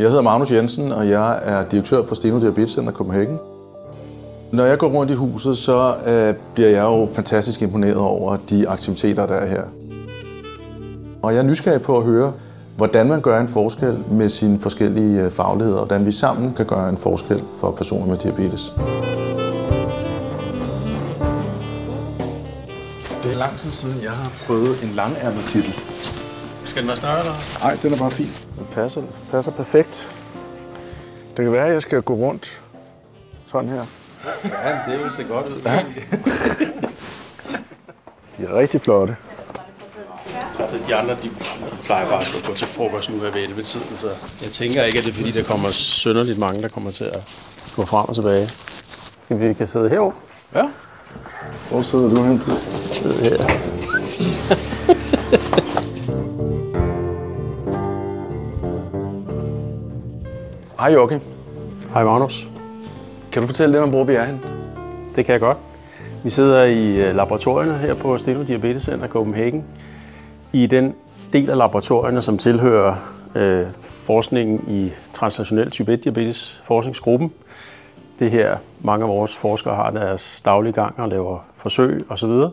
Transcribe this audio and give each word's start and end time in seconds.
Jeg 0.00 0.08
hedder 0.08 0.22
Magnus 0.22 0.50
Jensen, 0.50 0.92
og 0.92 1.08
jeg 1.08 1.40
er 1.42 1.64
direktør 1.64 2.04
for 2.04 2.14
Steno 2.14 2.40
Diabetes 2.40 2.70
Center 2.70 2.92
Copenhagen. 2.92 3.38
Når 4.52 4.64
jeg 4.64 4.78
går 4.78 4.88
rundt 4.88 5.12
i 5.12 5.14
huset, 5.14 5.58
så 5.58 5.94
øh, 6.06 6.34
bliver 6.54 6.68
jeg 6.68 6.82
jo 6.82 7.08
fantastisk 7.12 7.62
imponeret 7.62 7.96
over 7.96 8.36
de 8.50 8.68
aktiviteter, 8.68 9.26
der 9.26 9.34
er 9.34 9.46
her. 9.46 9.62
Og 11.22 11.32
jeg 11.32 11.38
er 11.38 11.42
nysgerrig 11.42 11.82
på 11.82 11.96
at 11.96 12.04
høre, 12.04 12.32
hvordan 12.76 13.08
man 13.08 13.20
gør 13.20 13.40
en 13.40 13.48
forskel 13.48 13.98
med 14.10 14.28
sine 14.28 14.60
forskellige 14.60 15.22
øh, 15.22 15.30
fagligheder, 15.30 15.78
og 15.78 15.86
hvordan 15.86 16.06
vi 16.06 16.12
sammen 16.12 16.54
kan 16.54 16.66
gøre 16.66 16.88
en 16.88 16.96
forskel 16.96 17.42
for 17.60 17.70
personer 17.70 18.06
med 18.06 18.16
diabetes. 18.16 18.72
Det 23.22 23.32
er 23.32 23.38
lang 23.38 23.58
tid 23.58 23.70
siden, 23.70 23.96
jeg 24.02 24.10
har 24.10 24.32
prøvet 24.46 24.82
en 24.82 24.90
langærmet 24.96 25.44
kittel. 25.52 25.99
Skal 26.70 26.82
den 26.82 26.88
være 26.88 26.96
større, 26.96 27.18
eller? 27.18 27.34
Nej, 27.60 27.78
den 27.82 27.92
er 27.94 27.98
bare 27.98 28.10
fin. 28.10 28.32
Den 28.58 28.66
passer, 28.72 29.02
passer 29.30 29.52
perfekt. 29.52 30.08
Det 31.36 31.44
kan 31.44 31.52
være, 31.52 31.66
at 31.66 31.72
jeg 31.72 31.82
skal 31.82 32.02
gå 32.02 32.14
rundt 32.14 32.60
sådan 33.52 33.70
her. 33.70 33.84
Ja, 34.44 34.92
det 34.92 34.98
vil 34.98 35.10
se 35.16 35.24
godt 35.24 35.46
ud. 35.46 35.62
Ja. 35.64 35.84
De 38.38 38.44
er 38.44 38.58
rigtig 38.58 38.80
flotte. 38.80 39.16
Altså, 40.58 40.78
de 40.86 40.94
andre, 40.94 41.16
de 41.22 41.30
plejer 41.84 42.08
faktisk 42.08 42.36
at 42.36 42.44
gå 42.46 42.54
til 42.54 42.66
frokost 42.66 43.10
nu 43.10 43.20
her 43.20 43.30
ved 43.30 43.42
11 43.42 43.62
tiden, 43.62 43.96
så 43.98 44.08
jeg 44.42 44.50
tænker 44.50 44.84
ikke, 44.84 44.98
at 44.98 45.04
det 45.04 45.10
er 45.10 45.14
fordi, 45.14 45.30
der 45.30 45.44
kommer 45.44 45.70
sønderligt 45.70 46.38
mange, 46.38 46.62
der 46.62 46.68
kommer 46.68 46.90
til 46.90 47.04
at 47.04 47.22
gå 47.76 47.84
frem 47.84 48.08
og 48.08 48.14
tilbage. 48.14 48.50
Skal 49.24 49.40
vi 49.40 49.54
kan 49.54 49.68
sidde 49.68 49.88
herovre? 49.88 50.16
Ja. 50.54 50.64
Hvor 51.70 51.82
sidder 51.82 52.14
du 52.14 52.22
hen? 52.22 52.42
Sidde 52.90 53.14
her. 53.14 54.66
Hej 60.80 60.92
Jokke. 60.92 61.20
Hej 61.92 62.04
Magnus. 62.04 62.48
Kan 63.32 63.42
du 63.42 63.46
fortælle 63.46 63.72
lidt 63.72 63.82
om, 63.82 63.90
hvor 63.90 64.04
vi 64.04 64.14
er 64.14 64.24
hen? 64.24 64.40
Det 65.16 65.24
kan 65.24 65.32
jeg 65.32 65.40
godt. 65.40 65.58
Vi 66.24 66.30
sidder 66.30 66.64
i 66.64 66.96
øh, 66.96 67.16
laboratorierne 67.16 67.78
her 67.78 67.94
på 67.94 68.18
Steno 68.18 68.42
Diabetes 68.42 68.82
Center 68.82 69.08
Copenhagen. 69.08 69.64
I 70.52 70.66
den 70.66 70.94
del 71.32 71.50
af 71.50 71.56
laboratorierne, 71.56 72.22
som 72.22 72.38
tilhører 72.38 72.94
øh, 73.34 73.66
forskningen 73.82 74.64
i 74.68 74.90
transnational 75.12 75.70
type 75.70 75.92
1 75.92 76.04
diabetes 76.04 76.62
forskningsgruppen. 76.64 77.32
Det 78.18 78.30
her, 78.30 78.56
mange 78.80 79.04
af 79.04 79.08
vores 79.08 79.36
forskere 79.36 79.74
har 79.74 79.90
deres 79.90 80.42
daglige 80.44 80.72
gang 80.72 81.00
og 81.00 81.08
laver 81.08 81.38
forsøg 81.56 82.00
osv. 82.08 82.30
Det 82.30 82.52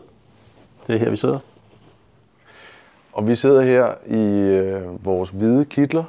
er 0.87 0.97
her, 0.97 1.09
vi 1.09 1.17
sidder. 1.17 1.39
Og 3.13 3.27
vi 3.27 3.35
sidder 3.35 3.61
her 3.61 3.87
i 4.05 4.55
øh, 4.57 5.05
vores 5.05 5.29
hvide 5.29 5.65
kitler, 5.65 6.03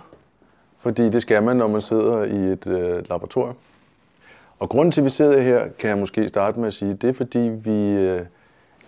fordi 0.88 1.10
det 1.10 1.22
skal 1.22 1.42
man, 1.42 1.56
når 1.56 1.68
man 1.68 1.82
sidder 1.82 2.24
i 2.24 2.52
et 2.52 2.66
øh, 2.66 3.10
laboratorium. 3.10 3.54
Og 4.58 4.68
grunden 4.68 4.92
til, 4.92 5.00
at 5.00 5.04
vi 5.04 5.10
sidder 5.10 5.40
her, 5.40 5.68
kan 5.78 5.90
jeg 5.90 5.98
måske 5.98 6.28
starte 6.28 6.60
med 6.60 6.66
at 6.66 6.74
sige, 6.74 6.94
det 6.94 7.10
er 7.10 7.14
fordi, 7.14 7.38
vi, 7.38 7.90
øh, 7.90 8.20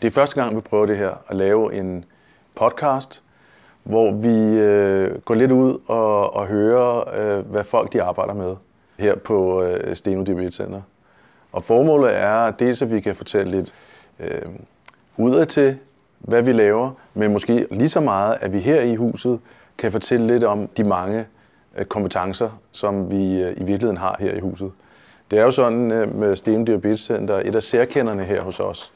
det 0.02 0.08
er 0.08 0.10
første 0.10 0.42
gang, 0.42 0.56
vi 0.56 0.60
prøver 0.60 0.86
det 0.86 0.96
her, 0.96 1.10
at 1.28 1.36
lave 1.36 1.74
en 1.74 2.04
podcast, 2.54 3.22
hvor 3.82 4.12
vi 4.12 4.58
øh, 4.58 5.18
går 5.18 5.34
lidt 5.34 5.52
ud 5.52 5.78
og, 5.86 6.34
og 6.36 6.46
hører, 6.46 7.14
øh, 7.20 7.46
hvad 7.46 7.64
folk 7.64 7.92
de 7.92 8.02
arbejder 8.02 8.34
med 8.34 8.56
her 8.98 9.16
på 9.16 9.62
øh, 9.62 9.96
Steno 9.96 10.50
Center. 10.50 10.82
Og 11.52 11.64
formålet 11.64 12.16
er 12.16 12.50
dels, 12.50 12.82
at 12.82 12.92
vi 12.92 13.00
kan 13.00 13.14
fortælle 13.14 13.50
lidt 13.50 13.74
øh, 14.20 14.42
udad 15.16 15.46
til, 15.46 15.78
hvad 16.18 16.42
vi 16.42 16.52
laver, 16.52 16.90
men 17.14 17.32
måske 17.32 17.66
lige 17.70 17.88
så 17.88 18.00
meget, 18.00 18.36
at 18.40 18.52
vi 18.52 18.58
her 18.58 18.80
i 18.80 18.94
huset 18.94 19.40
kan 19.78 19.92
fortælle 19.92 20.26
lidt 20.26 20.44
om 20.44 20.68
de 20.68 20.84
mange 20.84 21.26
Øh, 21.76 21.84
kompetencer, 21.84 22.50
som 22.72 23.10
vi 23.10 23.42
øh, 23.42 23.52
i 23.52 23.64
virkeligheden 23.64 23.96
har 23.96 24.16
her 24.20 24.34
i 24.34 24.40
huset. 24.40 24.72
Det 25.30 25.38
er 25.38 25.42
jo 25.42 25.50
sådan 25.50 25.92
øh, 25.92 26.14
med 26.14 26.36
Steam 26.36 26.66
Diabetes 26.66 27.00
Center, 27.00 27.40
et 27.44 27.56
af 27.56 27.62
særkenderne 27.62 28.24
her 28.24 28.42
hos 28.42 28.60
os, 28.60 28.92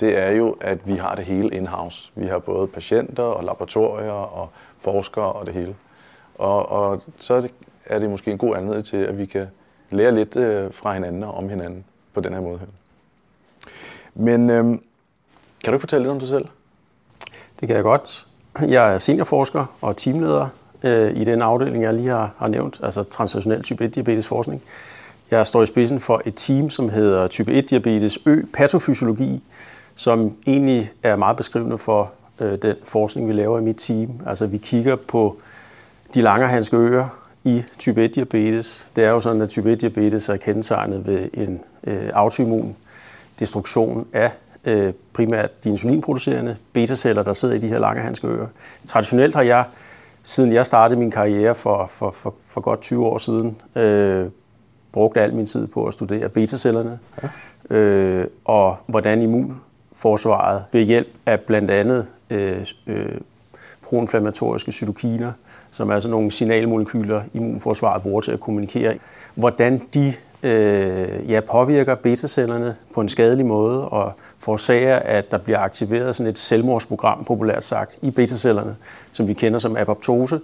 det 0.00 0.18
er 0.18 0.30
jo, 0.30 0.56
at 0.60 0.78
vi 0.88 0.94
har 0.94 1.14
det 1.14 1.24
hele 1.24 1.56
in-house. 1.56 2.12
Vi 2.14 2.26
har 2.26 2.38
både 2.38 2.66
patienter 2.66 3.22
og 3.22 3.44
laboratorier 3.44 4.10
og 4.10 4.48
forskere 4.78 5.32
og 5.32 5.46
det 5.46 5.54
hele. 5.54 5.76
Og, 6.34 6.68
og 6.68 7.02
så 7.18 7.48
er 7.86 7.98
det 7.98 8.10
måske 8.10 8.30
en 8.30 8.38
god 8.38 8.56
anledning 8.56 8.86
til, 8.86 8.96
at 8.96 9.18
vi 9.18 9.26
kan 9.26 9.46
lære 9.90 10.14
lidt 10.14 10.34
fra 10.74 10.92
hinanden 10.92 11.22
og 11.22 11.34
om 11.34 11.48
hinanden 11.48 11.84
på 12.14 12.20
den 12.20 12.32
her 12.32 12.40
måde 12.40 12.58
her. 12.58 12.66
Men 14.14 14.50
øhm, 14.50 14.82
kan 15.64 15.72
du 15.72 15.76
ikke 15.76 15.80
fortælle 15.80 16.02
lidt 16.02 16.12
om 16.12 16.18
dig 16.18 16.28
selv? 16.28 16.46
Det 17.60 17.68
kan 17.68 17.76
jeg 17.76 17.82
godt. 17.82 18.26
Jeg 18.60 18.94
er 18.94 18.98
seniorforsker 18.98 19.66
og 19.80 19.96
teamleder 19.96 20.48
øh, 20.82 21.16
i 21.16 21.24
den 21.24 21.42
afdeling, 21.42 21.82
jeg 21.82 21.94
lige 21.94 22.08
har, 22.08 22.30
har 22.38 22.48
nævnt, 22.48 22.80
altså 22.82 23.02
transnational 23.02 23.62
type 23.62 23.84
1 23.84 23.94
diabetes 23.94 24.26
forskning. 24.26 24.62
Jeg 25.30 25.46
står 25.46 25.62
i 25.62 25.66
spidsen 25.66 26.00
for 26.00 26.22
et 26.24 26.34
team, 26.36 26.70
som 26.70 26.88
hedder 26.88 27.26
type 27.26 27.52
1 27.52 27.70
diabetes 27.70 28.18
Ø 28.26 28.42
patofysiologi, 28.52 29.42
som 29.94 30.36
egentlig 30.46 30.92
er 31.02 31.16
meget 31.16 31.36
beskrivende 31.36 31.78
for 31.78 32.12
øh, 32.40 32.58
den 32.62 32.76
forskning, 32.84 33.28
vi 33.28 33.32
laver 33.32 33.58
i 33.58 33.62
mit 33.62 33.76
team. 33.76 34.10
Altså 34.26 34.46
vi 34.46 34.56
kigger 34.56 34.96
på 34.96 35.36
de 36.14 36.20
langerhanske 36.22 36.76
øer 36.76 37.08
i 37.44 37.62
type 37.78 38.04
1 38.04 38.14
diabetes. 38.14 38.92
Det 38.96 39.04
er 39.04 39.10
jo 39.10 39.20
sådan, 39.20 39.42
at 39.42 39.48
type 39.48 39.72
1 39.72 39.80
diabetes 39.80 40.28
er 40.28 40.36
kendetegnet 40.36 41.06
ved 41.06 41.28
en 41.34 41.60
øh, 41.84 42.10
autoimmun 42.12 42.76
destruktion 43.38 44.06
af 44.12 44.30
øh, 44.64 44.92
primært 45.12 45.64
de 45.64 45.68
insulinproducerende 45.68 46.56
betaceller, 46.72 47.22
der 47.22 47.32
sidder 47.32 47.54
i 47.54 47.58
de 47.58 47.68
her 47.68 47.78
langerhanske 47.78 48.26
øer. 48.26 48.46
Traditionelt 48.86 49.34
har 49.34 49.42
jeg, 49.42 49.64
siden 50.22 50.52
jeg 50.52 50.66
startede 50.66 51.00
min 51.00 51.10
karriere 51.10 51.54
for, 51.54 51.86
for, 51.86 52.10
for, 52.10 52.34
for 52.46 52.60
godt 52.60 52.80
20 52.80 53.06
år 53.06 53.18
siden, 53.18 53.56
øh, 53.76 54.26
brugt 54.92 55.16
al 55.16 55.34
min 55.34 55.46
tid 55.46 55.66
på 55.66 55.86
at 55.86 55.94
studere 55.94 56.28
betacellerne, 56.28 56.98
ja. 57.70 57.76
øh, 57.76 58.26
og 58.44 58.76
hvordan 58.86 59.22
immunforsvaret 59.22 60.64
ved 60.72 60.82
hjælp 60.82 61.08
af 61.26 61.40
blandt 61.40 61.70
andet 61.70 62.06
øh, 62.30 62.66
øh, 62.86 63.20
proinflammatoriske 63.82 64.72
cytokiner, 64.72 65.32
som 65.70 65.90
er 65.90 65.98
sådan 65.98 66.10
nogle 66.10 66.30
signalmolekyler, 66.30 67.22
immunforsvaret 67.32 68.02
bruger 68.02 68.20
til 68.20 68.32
at 68.32 68.40
kommunikere, 68.40 68.98
hvordan 69.34 69.82
de 69.94 70.14
øh, 70.42 71.30
ja, 71.30 71.40
påvirker 71.40 71.94
betacellerne 71.94 72.76
på 72.94 73.00
en 73.00 73.08
skadelig 73.08 73.46
måde 73.46 73.88
og 73.88 74.12
forårsager, 74.38 74.96
at 74.96 75.30
der 75.30 75.38
bliver 75.38 75.58
aktiveret 75.60 76.16
sådan 76.16 76.30
et 76.30 76.38
selvmordsprogram, 76.38 77.24
populært 77.24 77.64
sagt, 77.64 77.98
i 78.02 78.10
betacellerne, 78.10 78.76
som 79.12 79.28
vi 79.28 79.32
kender 79.32 79.58
som 79.58 79.76
apoptose. 79.76 80.40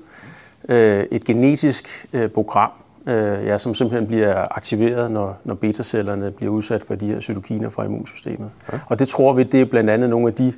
Øh, 0.69 1.05
et 1.11 1.25
genetisk 1.25 2.07
øh, 2.13 2.31
program, 2.31 2.71
øh, 3.07 3.47
ja, 3.47 3.59
som 3.59 3.75
simpelthen 3.75 4.07
bliver 4.07 4.57
aktiveret, 4.57 5.11
når, 5.11 5.39
når 5.45 5.55
betacellerne 5.55 6.31
bliver 6.31 6.53
udsat 6.53 6.83
for 6.83 6.95
de 6.95 7.07
her 7.07 7.21
cytokiner 7.21 7.71
fra 7.71 7.85
immunsystemet. 7.85 8.51
Ja. 8.73 8.79
Og 8.87 8.99
det 8.99 9.09
tror 9.09 9.33
vi, 9.33 9.43
det 9.43 9.61
er 9.61 9.65
blandt 9.65 9.91
andet 9.91 10.11
nogle 10.11 10.29
af 10.29 10.35
de 10.35 10.53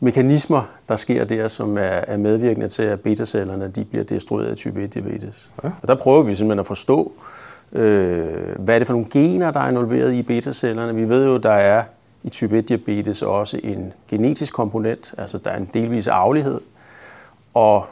mekanismer, 0.00 0.62
der 0.88 0.96
sker 0.96 1.24
der, 1.24 1.48
som 1.48 1.78
er, 1.78 1.80
er 1.82 2.16
medvirkende 2.16 2.68
til, 2.68 2.82
at 2.82 3.00
betacellerne 3.00 3.68
de 3.68 3.84
bliver 3.84 4.04
destrueret 4.04 4.50
af 4.50 4.56
type 4.56 4.82
1 4.84 4.94
diabetes. 4.94 5.50
Ja. 5.64 5.70
Og 5.82 5.88
der 5.88 5.94
prøver 5.94 6.22
vi 6.22 6.34
simpelthen 6.34 6.60
at 6.60 6.66
forstå, 6.66 7.12
øh, 7.16 7.41
hvad 7.72 8.74
er 8.74 8.78
det 8.78 8.86
for 8.86 8.94
nogle 8.94 9.08
gener, 9.10 9.50
der 9.50 9.60
er 9.60 9.68
involveret 9.68 10.12
i 10.12 10.22
betacellerne. 10.22 10.94
Vi 10.94 11.08
ved 11.08 11.24
jo, 11.24 11.36
der 11.36 11.52
er 11.52 11.84
i 12.22 12.28
type 12.28 12.58
1 12.58 12.68
diabetes 12.68 13.22
også 13.22 13.60
en 13.62 13.92
genetisk 14.08 14.52
komponent, 14.52 15.14
altså 15.18 15.38
der 15.38 15.50
er 15.50 15.56
en 15.56 15.70
delvis 15.74 16.08
arvelighed. 16.08 16.60
Og, 17.54 17.86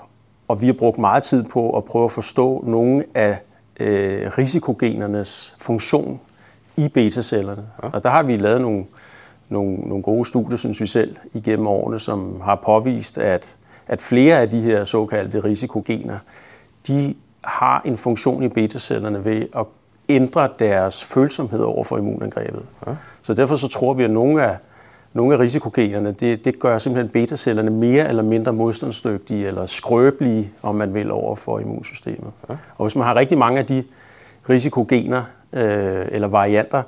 og 0.49 0.61
vi 0.61 0.67
har 0.67 0.73
brugt 0.73 0.99
meget 0.99 1.23
tid 1.23 1.45
på 1.45 1.77
at 1.77 1.85
prøve 1.85 2.05
at 2.05 2.13
forstå 2.13 2.65
nogle 2.67 3.05
af 3.15 3.39
øh, 3.81 4.31
risikogenernes 4.39 5.57
funktion 5.61 6.21
i 6.77 6.89
betacellerne. 6.89 7.63
Ja. 7.83 7.89
Og 7.89 8.03
der 8.03 8.11
har 8.11 8.23
vi 8.23 8.37
lavet 8.37 8.61
nogle, 8.61 8.85
nogle, 9.49 9.77
nogle 9.77 10.03
gode 10.03 10.25
studier, 10.25 10.57
synes 10.57 10.81
vi 10.81 10.87
selv, 10.87 11.17
igennem 11.35 11.67
årene, 11.67 11.99
som 11.99 12.41
har 12.41 12.55
påvist, 12.65 13.19
at, 13.19 13.57
at 13.87 14.03
flere 14.03 14.41
af 14.41 14.51
de 14.51 14.61
her 14.61 14.85
såkaldte 14.85 15.45
risikogener, 15.45 16.19
de 16.89 17.15
har 17.45 17.83
en 17.85 17.97
funktion 17.97 18.43
i 18.43 18.49
betacellerne 18.49 19.25
ved 19.25 19.47
at 19.57 19.67
ændre 20.09 20.49
deres 20.59 21.05
følsomhed 21.05 21.61
over 21.61 21.85
for 21.85 21.99
immunangrebet. 21.99 22.63
Ja. 22.87 22.93
Så 23.23 23.35
derfor 23.35 23.57
så 23.57 23.69
tror 23.69 23.95
vi, 23.95 24.05
at 24.05 24.11
nogle 24.11 24.45
af, 24.45 24.57
nogle 25.13 25.35
af 25.35 25.39
risikogenerne, 25.39 26.13
det, 26.13 26.45
det 26.45 26.59
gør 26.59 26.79
simpelthen 26.79 27.13
betacellerne 27.13 27.71
mere 27.71 28.09
eller 28.09 28.23
mindre 28.23 28.53
modstandsdygtige 28.53 29.47
eller 29.47 29.67
skrøbelige, 29.67 30.53
om 30.63 30.75
man 30.75 30.95
vil, 30.95 31.11
over 31.11 31.37
for 31.37 31.59
immunsystemet. 31.59 32.31
Ja. 32.49 32.55
Og 32.79 32.85
hvis 32.87 32.97
man 32.97 33.07
har 33.07 33.15
rigtig 33.15 33.39
mange 33.39 33.59
af 33.59 33.67
de 33.67 33.85
risikogener 34.49 35.23
øh, 35.53 36.07
eller 36.11 36.29
varianter, 36.29 36.83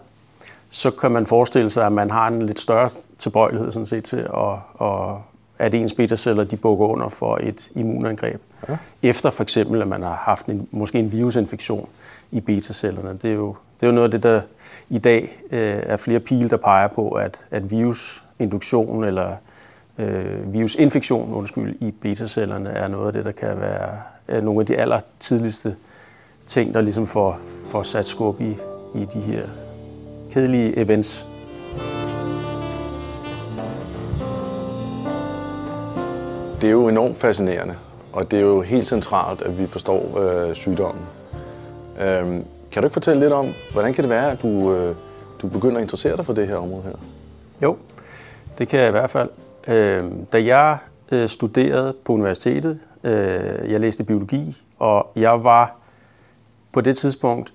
så 0.70 0.90
kan 0.90 1.10
man 1.10 1.26
forestille 1.26 1.70
sig, 1.70 1.86
at 1.86 1.92
man 1.92 2.10
har 2.10 2.28
en 2.28 2.42
lidt 2.42 2.60
større 2.60 2.90
tilbøjelighed 3.18 3.72
sådan 3.72 3.86
set 3.86 4.04
til, 4.04 4.16
at, 4.16 4.86
at, 4.88 5.16
at 5.58 5.74
ens 5.74 5.94
beta-celler 5.94 6.44
de 6.44 6.56
bukker 6.56 6.86
under 6.86 7.08
for 7.08 7.38
et 7.42 7.70
immunangreb. 7.74 8.40
Ja. 8.68 8.76
Efter 9.02 9.30
for 9.30 9.42
eksempel, 9.42 9.82
at 9.82 9.88
man 9.88 10.02
har 10.02 10.14
haft 10.14 10.46
en, 10.46 10.68
måske 10.70 10.98
en 10.98 11.12
virusinfektion 11.12 11.88
i 12.30 12.40
beta-cellerne. 12.40 13.18
Det 13.22 13.30
er, 13.30 13.34
jo, 13.34 13.56
det 13.80 13.86
er 13.86 13.90
jo 13.90 13.94
noget 13.94 14.04
af 14.04 14.10
det, 14.10 14.22
der 14.22 14.40
i 14.88 14.98
dag 14.98 15.38
øh, 15.50 15.82
er 15.86 15.96
flere 15.96 16.20
pile, 16.20 16.48
der 16.48 16.56
peger 16.56 16.88
på, 16.88 17.10
at, 17.10 17.40
at 17.50 17.70
virusinduktion 17.70 19.04
eller 19.04 19.36
øh, 19.98 20.52
virusinfektion 20.52 21.34
undskyld, 21.34 21.76
i 21.80 21.90
beta-cellerne 21.90 22.70
er 22.70 22.88
noget 22.88 23.06
af 23.06 23.12
det, 23.12 23.24
der 23.24 23.32
kan 23.32 23.60
være 23.60 23.88
er 24.28 24.40
nogle 24.40 24.60
af 24.60 24.66
de 24.66 24.76
aller 24.76 25.00
tidligste 25.20 25.76
ting, 26.46 26.74
der 26.74 26.80
ligesom 26.80 27.06
får, 27.06 27.38
får 27.64 27.82
sat 27.82 28.06
skub 28.06 28.40
i, 28.40 28.56
i 28.94 29.04
de 29.14 29.20
her 29.20 29.42
kedelige 30.32 30.78
events. 30.78 31.26
Det 36.60 36.68
er 36.68 36.72
jo 36.72 36.88
enormt 36.88 37.16
fascinerende, 37.16 37.74
og 38.12 38.30
det 38.30 38.38
er 38.38 38.42
jo 38.42 38.60
helt 38.60 38.88
centralt, 38.88 39.42
at 39.42 39.58
vi 39.58 39.66
forstår 39.66 40.18
øh, 40.18 40.54
sygdommen. 40.54 41.04
Øhm, 42.00 42.44
kan 42.72 42.82
du 42.82 42.86
ikke 42.86 42.92
fortælle 42.92 43.20
lidt 43.20 43.32
om, 43.32 43.46
hvordan 43.72 43.94
kan 43.94 44.02
det 44.02 44.10
være, 44.10 44.30
at 44.30 44.42
du, 44.42 44.74
øh, 44.74 44.94
du 45.42 45.48
begynder 45.48 45.76
at 45.76 45.82
interessere 45.82 46.16
dig 46.16 46.26
for 46.26 46.32
det 46.32 46.48
her 46.48 46.56
område 46.56 46.82
her? 46.82 46.92
Jo, 47.62 47.76
det 48.58 48.68
kan 48.68 48.80
jeg 48.80 48.88
i 48.88 48.90
hvert 48.90 49.10
fald. 49.10 49.28
Øh, 49.68 50.02
da 50.32 50.44
jeg 50.44 50.78
øh, 51.12 51.28
studerede 51.28 51.94
på 52.04 52.12
universitetet, 52.12 52.78
øh, 53.04 53.70
jeg 53.70 53.80
læste 53.80 54.04
biologi, 54.04 54.62
og 54.78 55.12
jeg 55.16 55.44
var 55.44 55.76
på 56.72 56.80
det 56.80 56.96
tidspunkt 56.96 57.52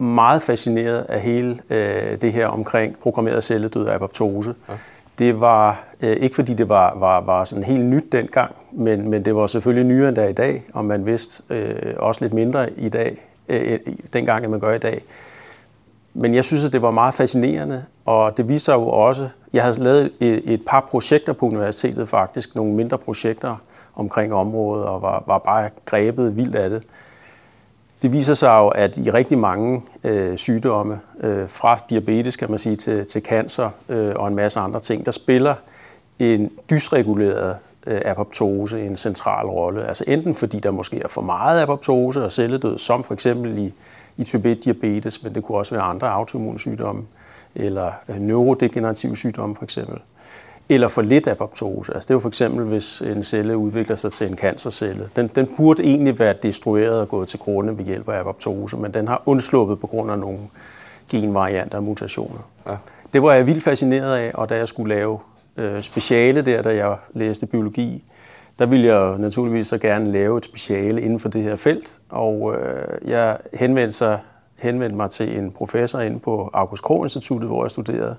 meget 0.00 0.42
fascineret 0.42 1.06
af 1.08 1.20
hele 1.20 1.58
øh, 1.70 2.20
det 2.20 2.32
her 2.32 2.46
omkring 2.46 2.98
programmeret 2.98 3.44
celledød 3.44 3.86
og 3.86 3.94
apoptose. 3.94 4.54
Ja. 4.68 4.74
Det 5.18 5.40
var 5.40 5.84
øh, 6.00 6.16
ikke 6.16 6.34
fordi 6.34 6.54
det 6.54 6.68
var, 6.68 6.94
var, 6.98 7.20
var 7.20 7.44
sådan 7.44 7.64
helt 7.64 7.84
nyt 7.84 8.12
dengang, 8.12 8.54
men, 8.72 9.10
men 9.10 9.24
det 9.24 9.36
var 9.36 9.46
selvfølgelig 9.46 9.86
nyere 9.86 10.08
end 10.08 10.16
der 10.16 10.24
i 10.24 10.32
dag, 10.32 10.64
og 10.72 10.84
man 10.84 11.06
vidste 11.06 11.54
øh, 11.54 11.94
også 11.98 12.24
lidt 12.24 12.32
mindre 12.32 12.72
i 12.72 12.88
dag, 12.88 13.26
øh, 13.48 13.78
dengang 14.12 14.44
end 14.44 14.50
man 14.50 14.60
gør 14.60 14.74
i 14.74 14.78
dag. 14.78 15.02
Men 16.14 16.34
jeg 16.34 16.44
synes, 16.44 16.64
at 16.64 16.72
det 16.72 16.82
var 16.82 16.90
meget 16.90 17.14
fascinerende, 17.14 17.84
og 18.04 18.36
det 18.36 18.48
viser 18.48 18.74
jo 18.74 18.88
også, 18.88 19.28
jeg 19.52 19.62
havde 19.62 19.82
lavet 19.82 20.12
et, 20.20 20.52
et 20.52 20.62
par 20.66 20.80
projekter 20.80 21.32
på 21.32 21.46
universitetet 21.46 22.08
faktisk, 22.08 22.54
nogle 22.54 22.72
mindre 22.72 22.98
projekter 22.98 23.56
omkring 23.94 24.34
området, 24.34 24.84
og 24.84 25.02
var, 25.02 25.24
var 25.26 25.38
bare 25.38 25.70
grebet 25.84 26.36
vildt 26.36 26.54
af 26.54 26.70
det. 26.70 26.82
Det 28.06 28.12
viser 28.12 28.34
sig 28.34 28.58
jo, 28.58 28.68
at 28.68 28.98
i 28.98 29.10
rigtig 29.10 29.38
mange 29.38 29.82
øh, 30.04 30.38
sygdomme, 30.38 31.00
øh, 31.20 31.48
fra 31.48 31.78
diabetes 31.90 32.36
kan 32.36 32.50
man 32.50 32.58
sige, 32.58 32.76
til, 32.76 33.06
til 33.06 33.22
cancer 33.22 33.70
øh, 33.88 34.12
og 34.16 34.28
en 34.28 34.34
masse 34.34 34.60
andre 34.60 34.80
ting, 34.80 35.06
der 35.06 35.12
spiller 35.12 35.54
en 36.18 36.50
dysreguleret 36.70 37.56
øh, 37.86 38.00
apoptose 38.04 38.86
en 38.86 38.96
central 38.96 39.46
rolle. 39.46 39.86
Altså 39.86 40.04
enten 40.06 40.34
fordi 40.34 40.58
der 40.58 40.70
måske 40.70 40.98
er 40.98 41.08
for 41.08 41.22
meget 41.22 41.62
apoptose 41.62 42.24
og 42.24 42.32
celledød, 42.32 42.78
som 42.78 43.04
for 43.04 43.14
eksempel 43.14 43.58
i, 43.58 43.72
i 44.16 44.24
type 44.24 44.50
1 44.50 44.64
diabetes, 44.64 45.22
men 45.22 45.34
det 45.34 45.42
kunne 45.42 45.58
også 45.58 45.74
være 45.74 45.84
andre 45.84 46.08
autoimmune 46.08 46.58
sygdomme, 46.58 47.02
eller 47.54 47.92
øh, 48.08 48.16
neurodegenerative 48.16 49.16
sygdomme 49.16 49.56
for 49.56 49.64
eksempel 49.64 49.98
eller 50.68 50.88
for 50.88 51.02
lidt 51.02 51.26
apoptose. 51.26 51.94
Altså 51.94 52.06
det 52.06 52.10
er 52.10 52.14
jo 52.14 52.18
for 52.18 52.28
eksempel, 52.28 52.64
hvis 52.64 53.00
en 53.00 53.22
celle 53.22 53.56
udvikler 53.56 53.96
sig 53.96 54.12
til 54.12 54.30
en 54.30 54.36
cancercelle. 54.36 55.08
Den, 55.16 55.30
den 55.34 55.48
burde 55.56 55.82
egentlig 55.82 56.18
være 56.18 56.34
destrueret 56.42 57.00
og 57.00 57.08
gået 57.08 57.28
til 57.28 57.38
grunde 57.38 57.78
ved 57.78 57.84
hjælp 57.84 58.08
af 58.08 58.18
apoptose, 58.20 58.76
men 58.76 58.94
den 58.94 59.08
har 59.08 59.22
undsluppet 59.26 59.80
på 59.80 59.86
grund 59.86 60.10
af 60.10 60.18
nogle 60.18 60.38
genvarianter 61.08 61.78
og 61.78 61.84
mutationer. 61.84 62.40
Ja. 62.66 62.76
Det 63.12 63.22
var 63.22 63.34
jeg 63.34 63.46
vildt 63.46 63.62
fascineret 63.62 64.16
af, 64.16 64.30
og 64.34 64.48
da 64.48 64.56
jeg 64.56 64.68
skulle 64.68 64.94
lave 64.94 65.18
øh, 65.56 65.82
speciale 65.82 66.42
der, 66.42 66.62
da 66.62 66.74
jeg 66.74 66.96
læste 67.14 67.46
biologi, 67.46 68.04
der 68.58 68.66
ville 68.66 68.86
jeg 68.86 69.18
naturligvis 69.18 69.66
så 69.66 69.78
gerne 69.78 70.12
lave 70.12 70.38
et 70.38 70.44
speciale 70.44 71.02
inden 71.02 71.20
for 71.20 71.28
det 71.28 71.42
her 71.42 71.56
felt, 71.56 72.00
og 72.08 72.54
øh, 72.54 73.10
jeg 73.10 73.38
henvendte, 73.54 73.96
sig, 73.96 74.20
henvendte 74.56 74.96
mig 74.96 75.10
til 75.10 75.38
en 75.38 75.50
professor 75.50 76.00
inde 76.00 76.18
på 76.18 76.50
August 76.52 76.82
Krog 76.82 77.04
Instituttet, 77.04 77.48
hvor 77.48 77.64
jeg 77.64 77.70
studerede, 77.70 78.16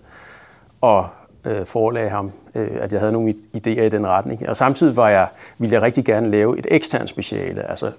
og 0.82 1.08
øh, 1.48 1.66
forelagde 1.66 2.10
ham, 2.10 2.32
øh, 2.56 2.72
at 2.82 2.92
jeg 2.92 3.00
havde 3.00 3.12
nogle 3.12 3.36
idéer 3.58 3.82
i 3.82 3.90
den 3.90 4.08
retning. 4.08 4.50
Og 4.50 4.58
samtidig 4.58 4.96
var 4.96 5.10
jeg, 5.10 5.28
ville 5.58 5.74
jeg 5.74 5.82
rigtig 5.82 6.06
gerne 6.06 6.32
lave 6.32 6.60
et 6.60 6.68
eksternt 6.70 7.10
speciale, 7.10 7.70
altså 7.70 7.92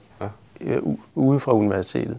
øh, 0.61 0.83
ude 1.15 1.41
fra 1.41 1.53
universitetet. 1.53 2.19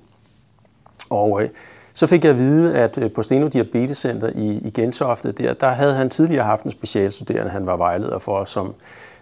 Og 1.10 1.44
øh, 1.44 1.50
så 1.94 2.08
fik 2.08 2.24
jeg 2.24 2.32
at 2.32 2.38
vide, 2.38 2.76
at 2.76 2.98
øh, 2.98 3.12
på 3.12 3.24
Steno 3.24 3.48
Diabetes 3.48 3.98
Center 3.98 4.30
i, 4.36 4.62
i 4.66 4.70
Gentofte, 4.70 5.32
der, 5.32 5.54
der 5.54 5.70
havde 5.70 5.94
han 5.94 6.10
tidligere 6.10 6.46
haft 6.46 6.64
en 6.64 6.72
specialstuderende, 6.72 7.52
han 7.52 7.66
var 7.66 7.78
vejleder 7.78 8.20
for, 8.20 8.46
som 8.46 8.74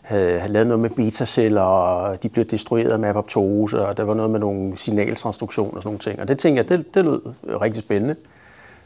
havde, 0.01 0.39
havde 0.39 0.53
lavet 0.53 0.67
noget 0.67 0.79
med 0.79 0.89
betaceller, 0.89 1.61
og 1.61 2.23
de 2.23 2.29
blev 2.29 2.45
destrueret 2.45 2.99
med 2.99 3.09
apoptose, 3.09 3.85
og 3.85 3.97
der 3.97 4.03
var 4.03 4.13
noget 4.13 4.31
med 4.31 4.39
nogle 4.39 4.77
signaltransduktioner 4.77 5.75
og 5.75 5.83
sådan 5.83 5.87
nogle 5.87 5.99
ting. 5.99 6.19
Og 6.19 6.27
det 6.27 6.37
tænkte 6.37 6.61
jeg, 6.61 6.69
det, 6.69 6.95
det 6.95 7.05
lød 7.05 7.21
rigtig 7.61 7.83
spændende. 7.83 8.15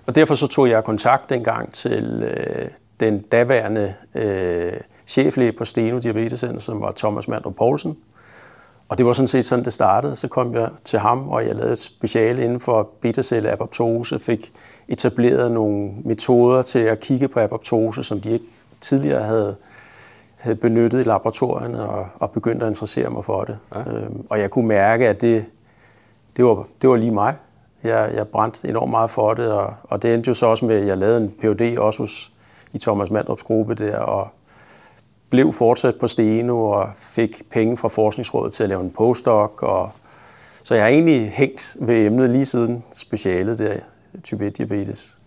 Og 0.06 0.16
derfor 0.16 0.36
så 0.36 0.48
tog 0.48 0.70
jeg 0.70 0.84
kontakt 0.84 1.30
dengang 1.30 1.74
til, 1.74 2.24
øh, 2.24 2.68
den 3.01 3.21
daværende 3.21 3.94
øh, 4.15 4.74
cheflæge 5.07 5.51
på 5.51 5.65
Steno 5.65 6.00
Diabetescenter, 6.00 6.59
som 6.59 6.81
var 6.81 6.94
Thomas 6.98 7.27
Mandrup 7.27 7.56
Poulsen. 7.56 7.98
Og 8.89 8.98
det 8.98 9.06
var 9.06 9.13
sådan 9.13 9.27
set 9.27 9.45
sådan, 9.45 9.65
det 9.65 9.74
startede. 9.74 10.15
Så 10.15 10.27
kom 10.27 10.53
jeg 10.53 10.69
til 10.83 11.00
ham, 11.00 11.30
og 11.30 11.48
jeg 11.48 11.56
lavede 11.56 11.71
et 11.71 11.80
speciale 11.80 12.44
inden 12.44 12.59
for 12.59 12.89
betacelle 13.01 13.51
apoptose, 13.51 14.19
fik 14.19 14.51
etableret 14.88 15.51
nogle 15.51 15.92
metoder 16.06 16.62
til 16.62 16.80
at 16.80 17.00
kigge 17.00 17.27
på 17.27 17.39
apoptose, 17.39 18.03
som 18.03 18.21
de 18.21 18.31
ikke 18.31 18.45
tidligere 18.81 19.24
havde, 19.24 19.56
havde 20.36 20.56
benyttet 20.56 21.00
i 21.00 21.03
laboratorierne, 21.03 21.89
og, 21.89 22.07
og 22.19 22.31
begyndte 22.31 22.65
at 22.65 22.69
interessere 22.69 23.09
mig 23.09 23.25
for 23.25 23.44
det. 23.44 23.57
Ja. 23.75 23.92
Øhm, 23.92 24.25
og 24.30 24.39
jeg 24.39 24.50
kunne 24.50 24.68
mærke, 24.68 25.07
at 25.07 25.21
det, 25.21 25.45
det, 26.38 26.45
var, 26.45 26.68
det 26.81 26.89
var 26.89 26.95
lige 26.95 27.12
mig. 27.12 27.36
Jeg, 27.83 28.12
jeg 28.13 28.27
brændte 28.27 28.68
enormt 28.68 28.92
meget 28.92 29.09
for 29.09 29.33
det, 29.33 29.51
og, 29.51 29.74
og 29.83 30.01
det 30.01 30.13
endte 30.13 30.27
jo 30.27 30.33
så 30.33 30.45
også 30.45 30.65
med, 30.65 30.75
at 30.75 30.88
jeg 30.88 30.98
lavede 30.98 31.18
en 31.18 31.30
PhD 31.42 31.77
også 31.77 32.00
hos 32.00 32.31
i 32.74 32.78
Thomas 32.78 33.12
Mandrups 33.12 33.44
gruppe 33.44 33.76
der, 33.76 33.98
og 33.98 34.28
blev 35.30 35.54
fortsat 35.54 35.96
på 35.96 36.08
Steno 36.08 36.70
og 36.70 36.90
fik 36.98 37.50
penge 37.50 37.78
fra 37.78 37.88
Forskningsrådet 37.88 38.54
til 38.54 38.64
at 38.64 38.70
lave 38.70 38.82
en 38.82 38.92
postdoc. 38.92 39.52
Og 39.62 39.92
så 40.64 40.76
jeg 40.76 40.84
har 40.84 40.90
egentlig 40.90 41.32
hængt 41.32 41.78
ved 41.80 42.06
emnet 42.06 42.30
lige 42.30 42.46
siden 42.46 42.84
specialet 42.92 43.60
der, 43.60 43.76
type 44.24 44.48
1 44.48 44.58
diabetes. 44.58 45.18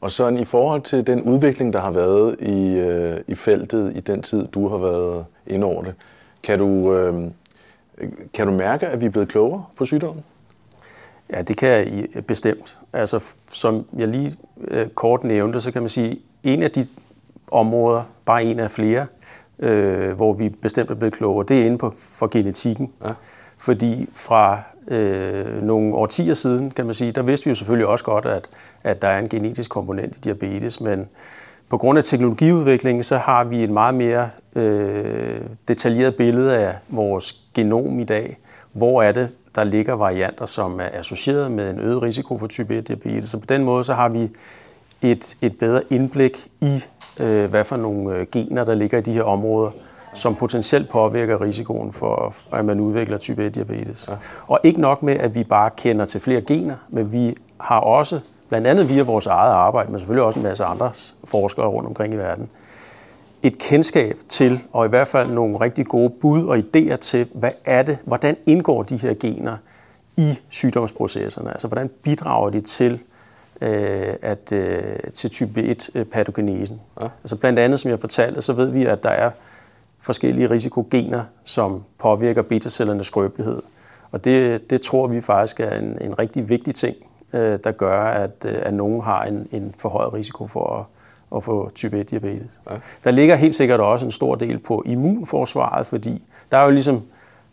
Og 0.00 0.10
sådan 0.10 0.38
i 0.38 0.44
forhold 0.44 0.82
til 0.82 1.06
den 1.06 1.22
udvikling, 1.22 1.72
der 1.72 1.80
har 1.80 1.90
været 1.90 2.40
i, 2.40 2.78
øh, 2.78 3.20
i 3.26 3.34
feltet 3.34 3.96
i 3.96 4.00
den 4.00 4.22
tid, 4.22 4.46
du 4.46 4.68
har 4.68 4.76
været 4.76 5.24
inde 5.46 5.66
over 5.66 5.82
det, 5.82 5.94
kan 6.42 6.58
du, 6.58 6.94
øh, 6.94 7.30
kan 8.34 8.46
du 8.46 8.52
mærke, 8.52 8.86
at 8.86 9.00
vi 9.00 9.06
er 9.06 9.10
blevet 9.10 9.28
klogere 9.28 9.64
på 9.76 9.84
sygdommen? 9.84 10.24
Ja, 11.30 11.42
det 11.42 11.56
kan 11.56 11.68
jeg 11.68 12.08
bestemt. 12.26 12.78
Altså, 12.92 13.24
som 13.52 13.86
jeg 13.96 14.08
lige 14.08 14.36
øh, 14.68 14.88
kort 14.88 15.24
nævnte, 15.24 15.60
så 15.60 15.72
kan 15.72 15.82
man 15.82 15.88
sige, 15.88 16.20
en 16.44 16.62
af 16.62 16.70
de 16.70 16.86
områder, 17.50 18.02
bare 18.24 18.44
en 18.44 18.60
af 18.60 18.70
flere, 18.70 19.06
øh, 19.58 20.12
hvor 20.12 20.32
vi 20.32 20.48
bestemt 20.48 20.90
er 20.90 20.94
blevet 20.94 21.14
klogere, 21.14 21.46
det 21.48 21.60
er 21.60 21.66
inde 21.66 21.78
på, 21.78 21.94
for 21.96 22.26
genetikken. 22.26 22.92
Ja. 23.04 23.10
Fordi 23.58 24.08
fra 24.14 24.60
øh, 24.88 25.62
nogle 25.62 25.94
årtier 25.94 26.34
siden, 26.34 26.70
kan 26.70 26.86
man 26.86 26.94
sige, 26.94 27.12
der 27.12 27.22
vidste 27.22 27.44
vi 27.44 27.50
jo 27.50 27.54
selvfølgelig 27.54 27.86
også 27.86 28.04
godt, 28.04 28.26
at, 28.26 28.48
at 28.84 29.02
der 29.02 29.08
er 29.08 29.18
en 29.18 29.28
genetisk 29.28 29.70
komponent 29.70 30.16
i 30.16 30.20
diabetes, 30.20 30.80
men 30.80 31.08
på 31.68 31.78
grund 31.78 31.98
af 31.98 32.04
teknologiudviklingen, 32.04 33.02
så 33.02 33.16
har 33.16 33.44
vi 33.44 33.62
et 33.62 33.70
meget 33.70 33.94
mere 33.94 34.30
øh, 34.56 35.40
detaljeret 35.68 36.16
billede 36.16 36.58
af 36.58 36.74
vores 36.88 37.42
genom 37.54 38.00
i 38.00 38.04
dag. 38.04 38.38
Hvor 38.72 39.02
er 39.02 39.12
det, 39.12 39.28
der 39.54 39.64
ligger 39.64 39.94
varianter, 39.94 40.46
som 40.46 40.80
er 40.80 40.88
associeret 40.92 41.50
med 41.50 41.70
en 41.70 41.80
øget 41.80 42.02
risiko 42.02 42.38
for 42.38 42.46
type 42.46 42.78
1 42.78 42.88
diabetes. 42.88 43.30
Så 43.30 43.38
på 43.38 43.46
den 43.48 43.64
måde 43.64 43.84
så 43.84 43.94
har 43.94 44.08
vi 44.08 44.30
et, 45.02 45.36
et 45.42 45.58
bedre 45.58 45.82
indblik 45.90 46.48
i, 46.60 46.84
øh, 47.20 47.50
hvad 47.50 47.64
for 47.64 47.76
nogle 47.76 48.16
øh, 48.16 48.26
gener, 48.32 48.64
der 48.64 48.74
ligger 48.74 48.98
i 48.98 49.00
de 49.00 49.12
her 49.12 49.22
områder, 49.22 49.70
som 50.14 50.34
potentielt 50.34 50.88
påvirker 50.88 51.40
risikoen 51.40 51.92
for, 51.92 52.34
at 52.52 52.64
man 52.64 52.80
udvikler 52.80 53.18
type 53.18 53.46
1 53.46 53.54
diabetes. 53.54 54.08
Ja. 54.08 54.14
Og 54.46 54.60
ikke 54.62 54.80
nok 54.80 55.02
med, 55.02 55.14
at 55.14 55.34
vi 55.34 55.44
bare 55.44 55.70
kender 55.76 56.04
til 56.04 56.20
flere 56.20 56.40
gener, 56.40 56.76
men 56.88 57.12
vi 57.12 57.36
har 57.60 57.80
også, 57.80 58.20
blandt 58.48 58.66
andet 58.66 58.88
via 58.88 59.02
vores 59.02 59.26
eget 59.26 59.52
arbejde, 59.52 59.90
men 59.90 60.00
selvfølgelig 60.00 60.24
også 60.24 60.38
en 60.38 60.42
masse 60.42 60.64
andre 60.64 60.92
forskere 61.24 61.66
rundt 61.66 61.88
omkring 61.88 62.14
i 62.14 62.16
verden, 62.16 62.48
et 63.42 63.58
kendskab 63.58 64.16
til, 64.28 64.60
og 64.72 64.86
i 64.86 64.88
hvert 64.88 65.08
fald 65.08 65.30
nogle 65.30 65.60
rigtig 65.60 65.86
gode 65.86 66.10
bud 66.10 66.46
og 66.46 66.58
idéer 66.58 66.96
til, 66.96 67.26
hvad 67.34 67.50
er 67.64 67.82
det, 67.82 67.98
hvordan 68.04 68.36
indgår 68.46 68.82
de 68.82 68.96
her 68.96 69.14
gener 69.14 69.56
i 70.16 70.38
sygdomsprocesserne? 70.48 71.50
Altså, 71.52 71.68
hvordan 71.68 71.90
bidrager 72.02 72.50
de 72.50 72.60
til 72.60 73.00
øh, 73.62 74.14
at, 74.22 74.52
øh, 74.52 74.82
til 75.14 75.30
type 75.30 75.62
1 75.62 75.90
øh. 75.94 76.06
Ja. 77.00 77.06
Altså 77.22 77.36
blandt 77.36 77.58
andet, 77.58 77.80
som 77.80 77.90
jeg 77.90 78.00
fortalte, 78.00 78.42
så 78.42 78.52
ved 78.52 78.66
vi, 78.66 78.84
at 78.84 79.02
der 79.02 79.10
er 79.10 79.30
forskellige 80.00 80.50
risikogener, 80.50 81.24
som 81.44 81.82
påvirker 81.98 82.42
betacellernes 82.42 83.06
skrøbelighed. 83.06 83.62
Og 84.12 84.24
det, 84.24 84.70
det 84.70 84.80
tror 84.80 85.06
vi 85.06 85.20
faktisk 85.20 85.60
er 85.60 85.78
en, 85.78 85.98
en 86.00 86.18
rigtig 86.18 86.48
vigtig 86.48 86.74
ting, 86.74 86.96
øh, 87.32 87.58
der 87.64 87.72
gør, 87.72 88.04
at, 88.04 88.44
øh, 88.46 88.58
at 88.62 88.74
nogen 88.74 89.02
har 89.02 89.24
en, 89.24 89.48
en 89.52 89.74
forhøjet 89.78 90.12
risiko 90.12 90.46
for 90.46 90.78
at, 90.78 90.84
at 91.36 91.44
få 91.44 91.70
type 91.74 92.00
1 92.00 92.10
diabetes. 92.10 92.50
Ja. 92.70 92.74
Der 93.04 93.10
ligger 93.10 93.36
helt 93.36 93.54
sikkert 93.54 93.80
også 93.80 94.06
en 94.06 94.12
stor 94.12 94.34
del 94.34 94.58
på 94.58 94.82
immunforsvaret, 94.86 95.86
fordi 95.86 96.22
der 96.52 96.58
er 96.58 96.64
jo 96.64 96.70
ligesom 96.70 97.02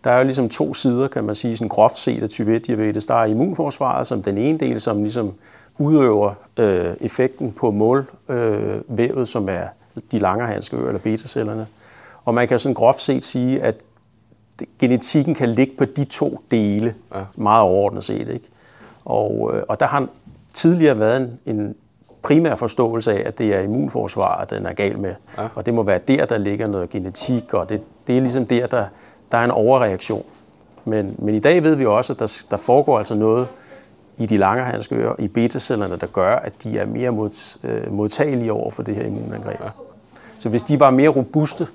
der 0.03 0.11
er 0.11 0.17
jo 0.17 0.23
ligesom 0.23 0.49
to 0.49 0.73
sider, 0.73 1.07
kan 1.07 1.23
man 1.23 1.35
sige, 1.35 1.57
sådan 1.57 1.69
groft 1.69 1.97
set 1.97 2.23
af 2.23 2.29
type 2.29 2.55
1 2.55 2.67
diabetes. 2.67 3.05
Der 3.05 3.15
er 3.15 3.25
immunforsvaret 3.25 4.07
som 4.07 4.23
den 4.23 4.37
ene 4.37 4.57
del, 4.59 4.79
som 4.79 5.01
ligesom 5.03 5.33
udøver 5.79 6.33
øh, 6.57 6.93
effekten 7.01 7.51
på 7.51 7.71
målvævet, 7.71 9.19
øh, 9.19 9.27
som 9.27 9.49
er 9.49 9.63
de 10.11 10.19
langerhanske 10.19 10.77
eller 10.77 10.99
betacellerne. 10.99 11.67
Og 12.25 12.33
man 12.33 12.47
kan 12.47 12.59
sådan 12.59 12.73
groft 12.73 13.01
set 13.01 13.23
sige, 13.23 13.61
at 13.61 13.75
genetikken 14.79 15.35
kan 15.35 15.49
ligge 15.49 15.73
på 15.77 15.85
de 15.85 16.03
to 16.03 16.41
dele, 16.51 16.95
ja. 17.15 17.19
meget 17.35 17.63
overordnet 17.63 18.03
set. 18.03 18.27
Ikke? 18.29 18.45
Og, 19.05 19.51
øh, 19.53 19.63
og 19.67 19.79
der 19.79 19.85
har 19.85 20.07
tidligere 20.53 20.99
været 20.99 21.21
en, 21.21 21.57
en 21.57 21.75
primær 22.21 22.55
forståelse 22.55 23.13
af, 23.13 23.27
at 23.27 23.37
det 23.37 23.55
er 23.55 23.59
immunforsvaret, 23.59 24.49
den 24.49 24.65
er 24.65 24.73
gal 24.73 24.99
med. 24.99 25.13
Ja. 25.37 25.47
Og 25.55 25.65
det 25.65 25.73
må 25.73 25.83
være 25.83 25.99
der, 26.07 26.25
der 26.25 26.37
ligger 26.37 26.67
noget 26.67 26.89
genetik, 26.89 27.53
og 27.53 27.69
det, 27.69 27.81
det 28.07 28.17
er 28.17 28.21
ligesom 28.21 28.45
der, 28.45 28.67
der, 28.67 28.85
der 29.31 29.37
er 29.37 29.43
en 29.43 29.51
overreaktion. 29.51 30.23
Men, 30.85 31.15
men 31.17 31.35
i 31.35 31.39
dag 31.39 31.63
ved 31.63 31.75
vi 31.75 31.85
også, 31.85 32.13
at 32.13 32.19
der, 32.19 32.45
der 32.51 32.57
foregår 32.57 32.97
altså 32.97 33.15
noget 33.15 33.47
i 34.19 34.25
de 34.25 34.37
langerhanskører, 34.37 35.15
i 35.19 35.27
betacellerne, 35.27 35.97
der 35.97 36.07
gør, 36.07 36.35
at 36.35 36.53
de 36.63 36.79
er 36.79 36.85
mere 36.85 37.29
øh, 37.63 37.93
modtagelige 37.93 38.53
over 38.53 38.71
for 38.71 38.83
det 38.83 38.95
her 38.95 39.05
immunangreb. 39.05 39.59
Så 40.39 40.49
hvis 40.49 40.63
de 40.63 40.79
var 40.79 40.89
mere 40.89 41.09
robuste, 41.09 41.67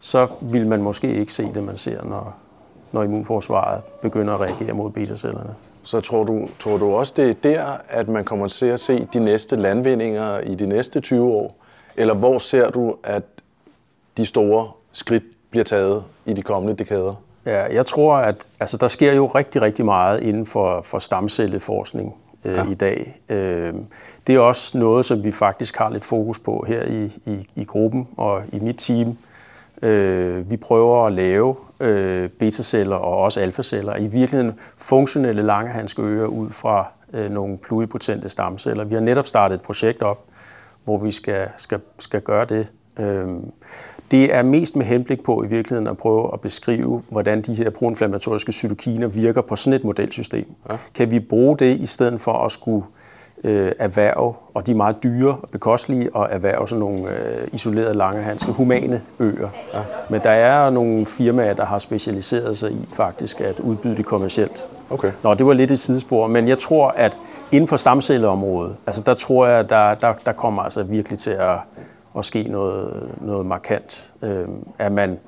så 0.00 0.28
ville 0.40 0.68
man 0.68 0.82
måske 0.82 1.14
ikke 1.14 1.32
se 1.32 1.48
det, 1.54 1.62
man 1.62 1.76
ser, 1.76 2.04
når, 2.04 2.34
når 2.92 3.02
immunforsvaret 3.02 3.82
begynder 4.02 4.34
at 4.34 4.40
reagere 4.40 4.72
mod 4.72 4.90
betacellerne. 4.90 5.54
Så 5.82 6.00
tror 6.00 6.24
du, 6.24 6.48
tror 6.58 6.76
du 6.76 6.94
også, 6.94 7.12
det 7.16 7.30
er 7.30 7.34
der, 7.34 7.76
at 7.88 8.08
man 8.08 8.24
kommer 8.24 8.48
til 8.48 8.66
at 8.66 8.80
se 8.80 9.08
de 9.12 9.20
næste 9.20 9.56
landvindinger 9.56 10.38
i 10.38 10.54
de 10.54 10.66
næste 10.66 11.00
20 11.00 11.22
år? 11.22 11.56
Eller 11.96 12.14
hvor 12.14 12.38
ser 12.38 12.70
du, 12.70 12.96
at 13.04 13.22
de 14.16 14.26
store 14.26 14.70
skridt 14.92 15.24
bliver 15.50 15.64
taget 15.64 16.04
i 16.26 16.32
de 16.32 16.42
kommende 16.42 16.74
dekader? 16.74 17.14
Ja, 17.46 17.74
jeg 17.74 17.86
tror, 17.86 18.16
at 18.16 18.46
altså, 18.60 18.76
der 18.76 18.88
sker 18.88 19.12
jo 19.12 19.26
rigtig, 19.26 19.62
rigtig 19.62 19.84
meget 19.84 20.22
inden 20.22 20.46
for, 20.46 20.82
for 20.82 20.98
stamcelleforskning 20.98 22.14
øh, 22.44 22.54
ja. 22.54 22.70
i 22.70 22.74
dag. 22.74 23.20
Øh, 23.28 23.74
det 24.26 24.34
er 24.34 24.38
også 24.38 24.78
noget, 24.78 25.04
som 25.04 25.24
vi 25.24 25.32
faktisk 25.32 25.76
har 25.76 25.90
lidt 25.90 26.04
fokus 26.04 26.38
på 26.38 26.64
her 26.68 26.82
i, 26.82 27.04
i, 27.26 27.48
i 27.56 27.64
gruppen 27.64 28.08
og 28.16 28.42
i 28.52 28.58
mit 28.58 28.76
team. 28.78 29.18
Øh, 29.82 30.50
vi 30.50 30.56
prøver 30.56 31.06
at 31.06 31.12
lave 31.12 31.56
øh, 31.80 32.28
betaceller 32.28 32.96
og 32.96 33.18
også 33.18 33.40
alfaceller, 33.40 33.96
i 33.96 34.06
virkeligheden 34.06 34.58
funktionelle 34.76 35.42
langehandske 35.42 36.02
ører 36.02 36.26
ud 36.26 36.50
fra 36.50 36.86
øh, 37.12 37.30
nogle 37.30 37.58
pluripotente 37.58 38.28
stamceller. 38.28 38.84
Vi 38.84 38.94
har 38.94 39.00
netop 39.00 39.26
startet 39.26 39.54
et 39.54 39.62
projekt 39.62 40.02
op, 40.02 40.24
hvor 40.84 40.98
vi 40.98 41.10
skal, 41.10 41.48
skal, 41.56 41.80
skal 41.98 42.20
gøre 42.20 42.44
det. 42.44 42.66
Øh, 42.98 43.28
det 44.10 44.34
er 44.34 44.42
mest 44.42 44.76
med 44.76 44.86
henblik 44.86 45.24
på 45.24 45.42
i 45.42 45.46
virkeligheden 45.46 45.86
at 45.86 45.96
prøve 45.96 46.30
at 46.32 46.40
beskrive, 46.40 47.02
hvordan 47.08 47.42
de 47.42 47.54
her 47.54 47.70
proinflammatoriske 47.70 48.52
cytokiner 48.52 49.06
virker 49.06 49.40
på 49.40 49.56
sådan 49.56 49.76
et 49.76 49.84
modelsystem. 49.84 50.46
Ja. 50.70 50.76
Kan 50.94 51.10
vi 51.10 51.20
bruge 51.20 51.56
det 51.58 51.80
i 51.80 51.86
stedet 51.86 52.20
for 52.20 52.32
at 52.32 52.52
skulle 52.52 52.84
øh, 53.44 53.72
erhverve, 53.78 54.34
og 54.54 54.66
de 54.66 54.72
er 54.72 54.76
meget 54.76 55.02
dyre 55.02 55.36
og 55.42 55.48
bekostelige, 55.48 56.10
at 56.16 56.26
erhverve 56.30 56.68
sådan 56.68 56.80
nogle 56.80 57.10
øh, 57.10 57.48
isolerede 57.52 57.94
langehandske 57.94 58.52
humane 58.52 59.02
øer. 59.18 59.48
Ja. 59.74 59.80
Men 60.10 60.20
der 60.20 60.30
er 60.30 60.70
nogle 60.70 61.06
firmaer, 61.06 61.54
der 61.54 61.64
har 61.64 61.78
specialiseret 61.78 62.56
sig 62.56 62.72
i 62.72 62.88
faktisk 62.92 63.40
at 63.40 63.60
udbyde 63.60 63.96
det 63.96 64.04
kommercielt. 64.06 64.66
Okay. 64.90 65.12
Nå, 65.22 65.34
det 65.34 65.46
var 65.46 65.52
lidt 65.52 65.70
et 65.70 65.78
sidespor, 65.78 66.26
men 66.26 66.48
jeg 66.48 66.58
tror, 66.58 66.88
at 66.88 67.18
inden 67.52 67.68
for 67.68 67.76
stamcelleområdet, 67.76 68.76
altså 68.86 69.02
der 69.06 69.14
tror 69.14 69.46
jeg, 69.46 69.68
der, 69.68 69.94
der, 69.94 70.12
der 70.26 70.32
kommer 70.32 70.62
altså 70.62 70.82
virkelig 70.82 71.18
til 71.18 71.30
at, 71.30 71.56
at 72.18 72.24
ske 72.24 72.42
noget, 72.42 73.10
noget 73.20 73.46
markant. 73.46 74.12
Øh, 74.22 74.48
at 74.78 74.92
man 74.92 75.18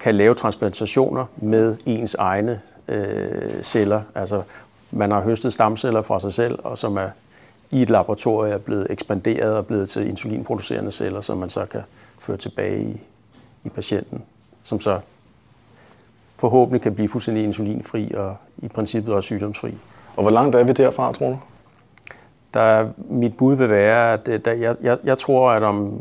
kan 0.00 0.14
lave 0.14 0.34
transplantationer 0.34 1.26
med 1.36 1.76
ens 1.86 2.14
egne 2.14 2.60
øh, 2.88 3.62
celler. 3.62 4.02
Altså 4.14 4.42
man 4.90 5.10
har 5.10 5.20
høstet 5.20 5.52
stamceller 5.52 6.02
fra 6.02 6.20
sig 6.20 6.32
selv, 6.32 6.58
og 6.64 6.78
som 6.78 6.96
er 6.96 7.08
i 7.70 7.82
et 7.82 7.90
laboratorium 7.90 8.54
er 8.54 8.58
blevet 8.58 8.86
ekspanderet 8.90 9.56
og 9.56 9.66
blevet 9.66 9.88
til 9.88 10.08
insulinproducerende 10.08 10.92
celler, 10.92 11.20
som 11.20 11.38
man 11.38 11.48
så 11.50 11.66
kan 11.66 11.80
føre 12.18 12.36
tilbage 12.36 12.82
i, 12.82 13.00
i 13.64 13.68
patienten, 13.68 14.22
som 14.62 14.80
så 14.80 15.00
forhåbentlig 16.36 16.82
kan 16.82 16.94
blive 16.94 17.08
fuldstændig 17.08 17.44
insulinfri 17.44 18.12
og 18.14 18.36
i 18.58 18.68
princippet 18.68 19.14
også 19.14 19.26
sygdomsfri. 19.26 19.74
Og 20.16 20.22
hvor 20.22 20.30
langt 20.30 20.56
er 20.56 20.64
vi 20.64 20.72
derfra, 20.72 21.12
tror 21.12 21.28
du? 21.28 21.38
Der, 22.54 22.88
mit 22.96 23.36
bud 23.36 23.54
vil 23.54 23.70
være, 23.70 24.12
at 24.12 24.44
der, 24.44 24.52
jeg, 24.52 24.76
jeg, 24.82 24.98
jeg 25.04 25.18
tror, 25.18 25.50
at 25.50 25.62
om, 25.62 26.00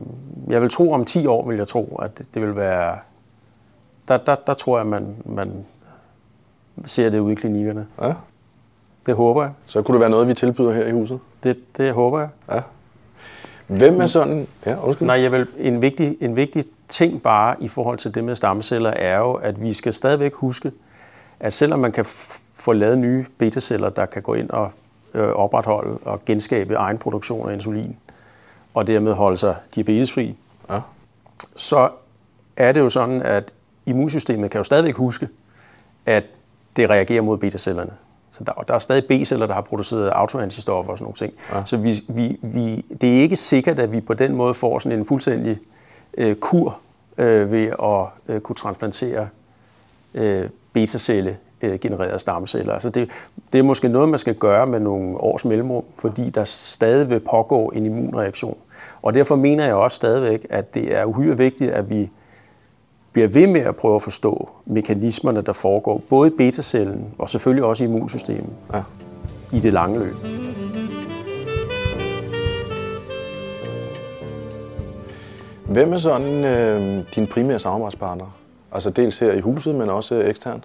jeg 0.49 0.61
vil 0.61 0.69
tro 0.69 0.91
om 0.91 1.05
10 1.05 1.27
år, 1.27 1.47
vil 1.47 1.57
jeg 1.57 1.67
tro, 1.67 1.99
at 2.01 2.17
det, 2.17 2.27
det 2.33 2.41
vil 2.41 2.55
være, 2.55 2.97
der, 4.07 4.17
der, 4.17 4.35
der 4.47 4.53
tror 4.53 4.77
jeg, 4.77 4.87
man, 4.87 5.15
man 5.25 5.65
ser 6.85 7.09
det 7.09 7.19
ude 7.19 7.33
i 7.33 7.35
klinikkerne. 7.35 7.87
Ja. 8.01 8.13
Det 9.05 9.15
håber 9.15 9.43
jeg. 9.43 9.51
Så 9.65 9.81
kunne 9.81 9.93
det 9.93 9.99
være 9.99 10.09
noget, 10.09 10.27
vi 10.27 10.33
tilbyder 10.33 10.71
her 10.71 10.87
i 10.87 10.91
huset? 10.91 11.19
Det, 11.43 11.77
det 11.77 11.93
håber 11.93 12.19
jeg. 12.19 12.29
Ja. 12.51 12.61
Hvem 13.67 14.01
er 14.01 14.05
sådan... 14.05 14.47
Ja, 14.65 14.85
undskyld. 14.85 15.05
Nej, 15.05 15.21
jeg 15.21 15.31
vil, 15.31 15.47
en, 15.57 15.81
vigtig, 15.81 16.17
en 16.21 16.35
vigtig 16.35 16.65
ting 16.87 17.21
bare 17.21 17.55
i 17.59 17.67
forhold 17.67 17.97
til 17.97 18.15
det 18.15 18.23
med 18.23 18.35
stamceller 18.35 18.89
er 18.89 19.17
jo, 19.17 19.33
at 19.33 19.61
vi 19.61 19.73
skal 19.73 19.93
stadigvæk 19.93 20.33
huske, 20.33 20.71
at 21.39 21.53
selvom 21.53 21.79
man 21.79 21.91
kan 21.91 22.05
få 22.53 22.73
lavet 22.73 22.97
nye 22.97 23.25
betaceller, 23.37 23.89
der 23.89 24.05
kan 24.05 24.21
gå 24.21 24.33
ind 24.33 24.49
og 24.49 24.71
øh, 25.13 25.29
opretholde 25.29 25.97
og 26.05 26.25
genskabe 26.25 26.75
egen 26.75 26.97
produktion 26.97 27.49
af 27.49 27.53
insulin, 27.53 27.97
og 28.73 28.87
dermed 28.87 29.13
holde 29.13 29.37
sig 29.37 29.55
diabetesfri, 29.75 30.35
ja. 30.69 30.79
så 31.55 31.89
er 32.57 32.71
det 32.71 32.79
jo 32.79 32.89
sådan, 32.89 33.21
at 33.21 33.53
immunsystemet 33.85 34.51
kan 34.51 34.59
jo 34.59 34.63
stadigvæk 34.63 34.95
huske, 34.95 35.29
at 36.05 36.23
det 36.75 36.89
reagerer 36.89 37.21
mod 37.21 37.37
betacellerne. 37.37 37.91
Så 38.31 38.43
der, 38.43 38.53
der 38.53 38.73
er 38.73 38.79
stadig 38.79 39.05
B-celler, 39.05 39.45
der 39.45 39.53
har 39.53 39.61
produceret 39.61 40.09
autoantistoffer 40.09 40.91
og 40.91 40.97
sådan 40.97 41.05
nogle 41.05 41.15
ting. 41.15 41.33
Ja. 41.51 41.65
Så 41.65 41.77
vi, 41.77 41.93
vi, 42.09 42.39
vi, 42.41 42.85
det 43.01 43.17
er 43.17 43.21
ikke 43.21 43.35
sikkert, 43.35 43.79
at 43.79 43.91
vi 43.91 44.01
på 44.01 44.13
den 44.13 44.35
måde 44.35 44.53
får 44.53 44.79
sådan 44.79 44.99
en 44.99 45.05
fuldstændig 45.05 45.57
øh, 46.17 46.35
kur 46.35 46.79
øh, 47.17 47.51
ved 47.51 47.67
at 47.67 48.33
øh, 48.35 48.41
kunne 48.41 48.55
transplantere 48.55 49.27
øh, 50.13 50.49
betacelle 50.73 51.37
genererede 51.81 52.19
stamceller. 52.19 52.73
Altså 52.73 52.89
det, 52.89 53.09
det 53.53 53.59
er 53.59 53.63
måske 53.63 53.87
noget, 53.87 54.09
man 54.09 54.19
skal 54.19 54.35
gøre 54.35 54.67
med 54.67 54.79
nogle 54.79 55.17
års 55.17 55.45
mellemrum, 55.45 55.83
fordi 55.99 56.29
der 56.29 56.43
stadig 56.43 57.09
vil 57.09 57.19
pågå 57.19 57.67
en 57.67 57.85
immunreaktion. 57.85 58.57
Og 59.01 59.13
derfor 59.13 59.35
mener 59.35 59.65
jeg 59.65 59.75
også 59.75 59.95
stadigvæk, 59.95 60.45
at 60.49 60.73
det 60.73 60.95
er 60.95 61.05
uhyre 61.05 61.37
vigtigt, 61.37 61.71
at 61.71 61.89
vi 61.89 62.09
bliver 63.13 63.27
ved 63.27 63.47
med 63.47 63.61
at 63.61 63.75
prøve 63.75 63.95
at 63.95 64.01
forstå 64.01 64.49
mekanismerne, 64.65 65.41
der 65.41 65.53
foregår, 65.53 66.01
både 66.09 66.27
i 66.27 66.33
betacellen 66.37 67.05
og 67.17 67.29
selvfølgelig 67.29 67.63
også 67.63 67.83
i 67.83 67.87
immunsystemet 67.87 68.53
ja. 68.73 68.83
i 69.51 69.59
det 69.59 69.73
lange 69.73 69.99
løb. 69.99 70.15
Hvem 75.67 75.93
er 75.93 75.97
sådan 75.97 76.45
øh, 76.45 77.03
din 77.15 77.27
primære 77.27 77.59
samarbejdspartner? 77.59 78.37
Altså 78.71 78.89
dels 78.89 79.19
her 79.19 79.31
i 79.31 79.39
huset, 79.39 79.75
men 79.75 79.89
også 79.89 80.15
eksternt? 80.15 80.63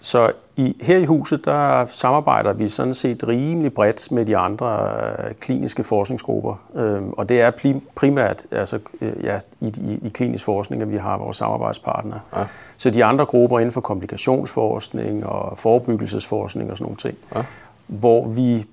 Så 0.00 0.32
i, 0.56 0.76
her 0.80 0.96
i 0.96 1.04
huset, 1.04 1.44
der 1.44 1.86
samarbejder 1.86 2.52
vi 2.52 2.68
sådan 2.68 2.94
set 2.94 3.28
rimelig 3.28 3.74
bredt 3.74 4.12
med 4.12 4.26
de 4.26 4.36
andre 4.36 4.90
øh, 5.18 5.34
kliniske 5.40 5.84
forskningsgrupper. 5.84 6.54
Øh, 6.74 7.02
og 7.02 7.28
det 7.28 7.40
er 7.40 7.78
primært 7.94 8.42
altså, 8.50 8.78
øh, 9.00 9.24
ja, 9.24 9.38
i, 9.60 9.66
i, 9.66 10.06
i 10.06 10.08
klinisk 10.08 10.44
forskning, 10.44 10.82
at 10.82 10.92
vi 10.92 10.96
har 10.96 11.18
vores 11.18 11.36
samarbejdspartnere. 11.36 12.20
Ja. 12.36 12.44
Så 12.76 12.90
de 12.90 13.04
andre 13.04 13.26
grupper 13.26 13.58
inden 13.58 13.72
for 13.72 13.80
komplikationsforskning 13.80 15.26
og 15.26 15.58
forebyggelsesforskning 15.58 16.70
og 16.70 16.78
sådan 16.78 16.84
nogle 16.84 16.96
ting, 16.96 17.16
ja. 17.34 17.44
hvor 17.86 18.28
vi 18.28 18.66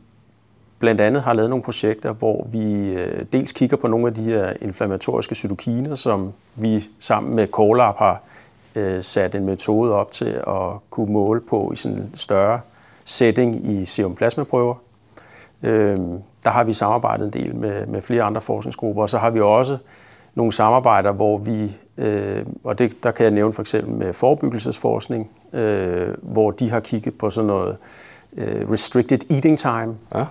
blandt 0.80 1.02
andet 1.02 1.24
har 1.24 1.34
lavet 1.34 1.50
nogle 1.50 1.64
projekter, 1.64 2.14
hvor 2.14 2.48
vi 2.52 2.94
øh, 2.94 3.26
dels 3.34 3.52
kigger 3.52 3.78
på 3.78 3.88
nogle 3.88 4.08
af 4.08 4.14
de 4.14 4.22
her 4.22 4.54
inflammatoriske 4.62 5.36
cytokiner, 5.36 5.96
som 5.96 6.34
vi 6.56 6.84
sammen 7.00 7.36
med 7.36 7.48
Colab 7.48 7.98
har 7.98 8.12
øh, 8.12 8.37
sat 9.02 9.36
en 9.36 9.46
metode 9.46 9.94
op 9.94 10.12
til 10.12 10.42
at 10.48 10.90
kunne 10.90 11.14
måle 11.14 11.42
på 11.42 11.72
i 11.74 11.76
sådan 11.76 11.98
en 11.98 12.12
større 12.16 12.60
setting 13.06 13.72
i 13.72 13.86
serum 13.86 14.16
plasmaprøver. 14.16 14.76
Øh, 15.64 15.98
der 16.44 16.50
har 16.50 16.64
vi 16.64 16.74
samarbejdet 16.74 17.26
en 17.26 17.34
del 17.34 17.56
med, 17.56 17.86
med 17.86 18.02
flere 18.02 18.24
andre 18.24 18.42
forskningsgrupper, 18.42 19.02
og 19.02 19.10
så 19.10 19.18
har 19.18 19.30
vi 19.30 19.42
også 19.42 19.78
nogle 20.36 20.52
samarbejder, 20.52 21.12
hvor 21.12 21.38
vi, 21.38 21.78
øh, 21.98 22.46
og 22.64 22.80
det, 22.80 23.04
der 23.04 23.12
kan 23.12 23.24
jeg 23.24 23.34
nævne 23.34 23.54
for 23.54 23.62
eksempel 23.62 23.94
med 23.94 24.14
forebyggelsesforskning, 24.14 25.30
øh, 25.54 26.16
hvor 26.22 26.52
de 26.52 26.70
har 26.70 26.80
kigget 26.80 27.18
på 27.18 27.30
sådan 27.30 27.48
noget 27.48 27.78
øh, 28.38 28.72
restricted 28.72 29.32
eating 29.32 29.60
time, 29.60 29.96
ja. 30.16 30.26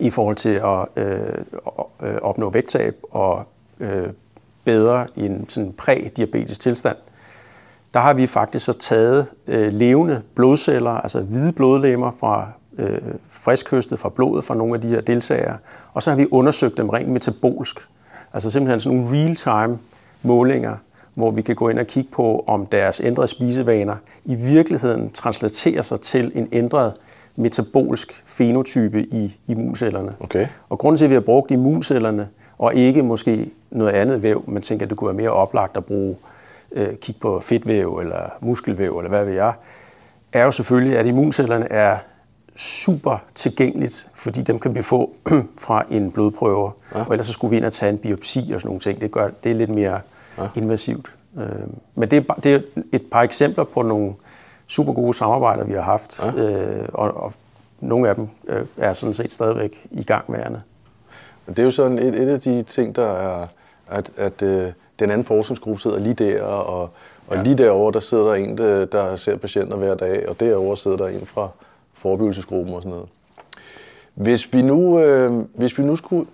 i 0.00 0.10
forhold 0.10 0.36
til 0.36 0.62
at 0.64 1.04
øh, 1.04 2.18
opnå 2.22 2.50
vægttab 2.50 2.96
og 3.10 3.44
øh, 3.80 4.08
bedre 4.64 5.06
i 5.16 5.26
en 5.26 5.48
sådan 5.48 5.72
prædiabetisk 5.72 6.60
tilstand 6.60 6.96
der 7.94 8.00
har 8.00 8.12
vi 8.12 8.26
faktisk 8.26 8.66
så 8.66 8.72
taget 8.72 9.26
øh, 9.46 9.72
levende 9.72 10.22
blodceller, 10.34 10.90
altså 10.90 11.20
hvide 11.20 11.52
blodlemmer 11.52 12.10
fra 12.10 12.48
øh, 12.78 12.98
friskhøstet 13.30 13.98
fra 13.98 14.08
blodet 14.08 14.44
fra 14.44 14.54
nogle 14.54 14.74
af 14.74 14.80
de 14.80 14.88
her 14.88 15.00
deltagere, 15.00 15.56
og 15.92 16.02
så 16.02 16.10
har 16.10 16.16
vi 16.16 16.26
undersøgt 16.30 16.76
dem 16.76 16.88
rent 16.88 17.08
metabolsk. 17.08 17.78
Altså 18.32 18.50
simpelthen 18.50 18.80
sådan 18.80 18.98
nogle 18.98 19.18
real-time 19.18 19.78
målinger, 20.22 20.76
hvor 21.14 21.30
vi 21.30 21.42
kan 21.42 21.56
gå 21.56 21.68
ind 21.68 21.78
og 21.78 21.86
kigge 21.86 22.10
på, 22.12 22.44
om 22.46 22.66
deres 22.66 23.00
ændrede 23.04 23.28
spisevaner 23.28 23.96
i 24.24 24.34
virkeligheden 24.34 25.10
translaterer 25.10 25.82
sig 25.82 26.00
til 26.00 26.32
en 26.34 26.48
ændret 26.52 26.92
metabolsk 27.36 28.22
fenotype 28.26 29.02
i 29.02 29.36
immuncellerne. 29.46 30.14
Okay. 30.20 30.46
Og 30.68 30.78
grunden 30.78 30.96
til, 30.96 31.04
at 31.04 31.10
vi 31.10 31.14
har 31.14 31.20
brugt 31.20 31.50
immuncellerne, 31.50 32.28
og 32.58 32.74
ikke 32.74 33.02
måske 33.02 33.50
noget 33.70 33.92
andet 33.92 34.22
væv, 34.22 34.44
man 34.46 34.62
tænker, 34.62 34.86
at 34.86 34.90
det 34.90 34.98
kunne 34.98 35.08
være 35.08 35.16
mere 35.16 35.30
oplagt 35.30 35.76
at 35.76 35.84
bruge 35.84 36.16
øh, 36.72 36.96
kigge 36.96 37.20
på 37.20 37.40
fedtvæv 37.40 37.98
eller 37.98 38.30
muskelvæv 38.40 38.98
eller 38.98 39.08
hvad 39.08 39.24
ved 39.24 39.34
jeg, 39.34 39.52
er 40.32 40.44
jo 40.44 40.50
selvfølgelig, 40.50 40.98
at 40.98 41.06
immuncellerne 41.06 41.72
er 41.72 41.98
super 42.56 43.24
tilgængeligt, 43.34 44.08
fordi 44.14 44.42
dem 44.42 44.58
kan 44.58 44.74
vi 44.74 44.82
få 44.82 45.14
fra 45.66 45.84
en 45.90 46.12
blodprøve, 46.12 46.72
ja. 46.94 47.04
og 47.04 47.12
ellers 47.12 47.26
så 47.26 47.32
skulle 47.32 47.50
vi 47.50 47.56
ind 47.56 47.64
og 47.64 47.72
tage 47.72 47.92
en 47.92 47.98
biopsi 47.98 48.38
og 48.54 48.60
sådan 48.60 48.68
nogle 48.68 48.80
ting. 48.80 49.00
Det, 49.00 49.10
gør, 49.10 49.30
det 49.44 49.52
er 49.52 49.56
lidt 49.56 49.74
mere 49.74 50.00
ja. 50.38 50.48
invasivt. 50.54 51.12
Øh, 51.38 51.46
men 51.94 52.10
det 52.10 52.16
er, 52.16 52.34
det 52.34 52.54
er 52.54 52.60
et 52.92 53.02
par 53.12 53.22
eksempler 53.22 53.64
på 53.64 53.82
nogle 53.82 54.14
super 54.66 54.92
gode 54.92 55.14
samarbejder, 55.14 55.64
vi 55.64 55.72
har 55.72 55.82
haft, 55.82 56.24
ja. 56.36 56.42
øh, 56.42 56.88
og, 56.92 57.16
og 57.16 57.32
nogle 57.80 58.08
af 58.08 58.14
dem 58.14 58.28
øh, 58.48 58.66
er 58.76 58.92
sådan 58.92 59.14
set 59.14 59.32
stadigvæk 59.32 59.86
i 59.90 60.02
gang 60.02 60.24
værende. 60.28 60.62
Det 61.46 61.58
er 61.58 61.64
jo 61.64 61.70
sådan 61.70 61.98
et, 61.98 62.14
et 62.14 62.28
af 62.28 62.40
de 62.40 62.62
ting, 62.62 62.96
der 62.96 63.06
er, 63.06 63.46
at, 63.88 64.12
at 64.16 64.42
øh, 64.42 64.72
den 64.98 65.10
anden 65.10 65.24
forskningsgruppe 65.24 65.80
sidder 65.80 65.98
lige 65.98 66.14
der, 66.14 66.42
og, 66.42 66.90
og 67.28 67.36
ja. 67.36 67.42
lige 67.42 67.58
derovre, 67.58 67.92
der 67.92 68.00
sidder 68.00 68.24
der 68.24 68.34
en, 68.34 68.58
der, 68.58 68.84
der 68.84 69.16
ser 69.16 69.36
patienter 69.36 69.76
hver 69.76 69.94
dag, 69.94 70.28
og 70.28 70.40
derovre 70.40 70.76
sidder 70.76 70.96
der 70.96 71.08
en 71.08 71.26
fra 71.26 71.48
forebyggelsesgruppen 71.92 72.74
og 72.74 72.82
sådan 72.82 72.90
noget. 72.90 73.08
Hvis 74.14 74.52
vi 74.52 74.62
nu, 74.62 75.00
øh, 75.00 75.44
hvis 75.54 75.78
vi 75.78 75.84
nu 75.84 75.96
skulle 75.96 76.26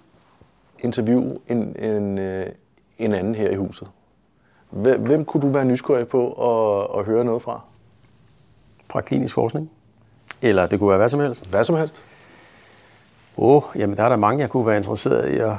interviewe 0.81 1.39
en, 1.49 1.77
en, 1.79 2.19
øh, 2.19 2.47
en 2.99 3.15
anden 3.15 3.35
her 3.35 3.51
i 3.51 3.55
huset, 3.55 3.89
hvem, 4.71 5.01
hvem 5.01 5.25
kunne 5.25 5.41
du 5.41 5.49
være 5.49 5.65
nysgerrig 5.65 6.09
på 6.09 6.33
at, 6.33 6.99
at 6.99 7.05
høre 7.05 7.25
noget 7.25 7.43
fra? 7.43 7.61
Fra 8.91 9.01
klinisk 9.01 9.35
forskning? 9.35 9.71
Eller 10.43 10.67
det 10.67 10.79
kunne 10.79 10.89
være 10.89 10.99
hvad 10.99 11.09
som 11.09 11.21
helst? 11.21 11.51
Hvad 11.51 11.65
som 11.65 11.77
helst. 11.77 12.05
Åh, 13.37 13.57
oh, 13.57 13.63
jamen 13.77 13.97
der 13.97 14.05
er 14.05 14.09
der 14.09 14.17
mange, 14.17 14.41
jeg 14.41 14.51
kunne 14.51 14.67
være 14.67 14.77
interesseret 14.77 15.33
i 15.33 15.39
at, 15.39 15.53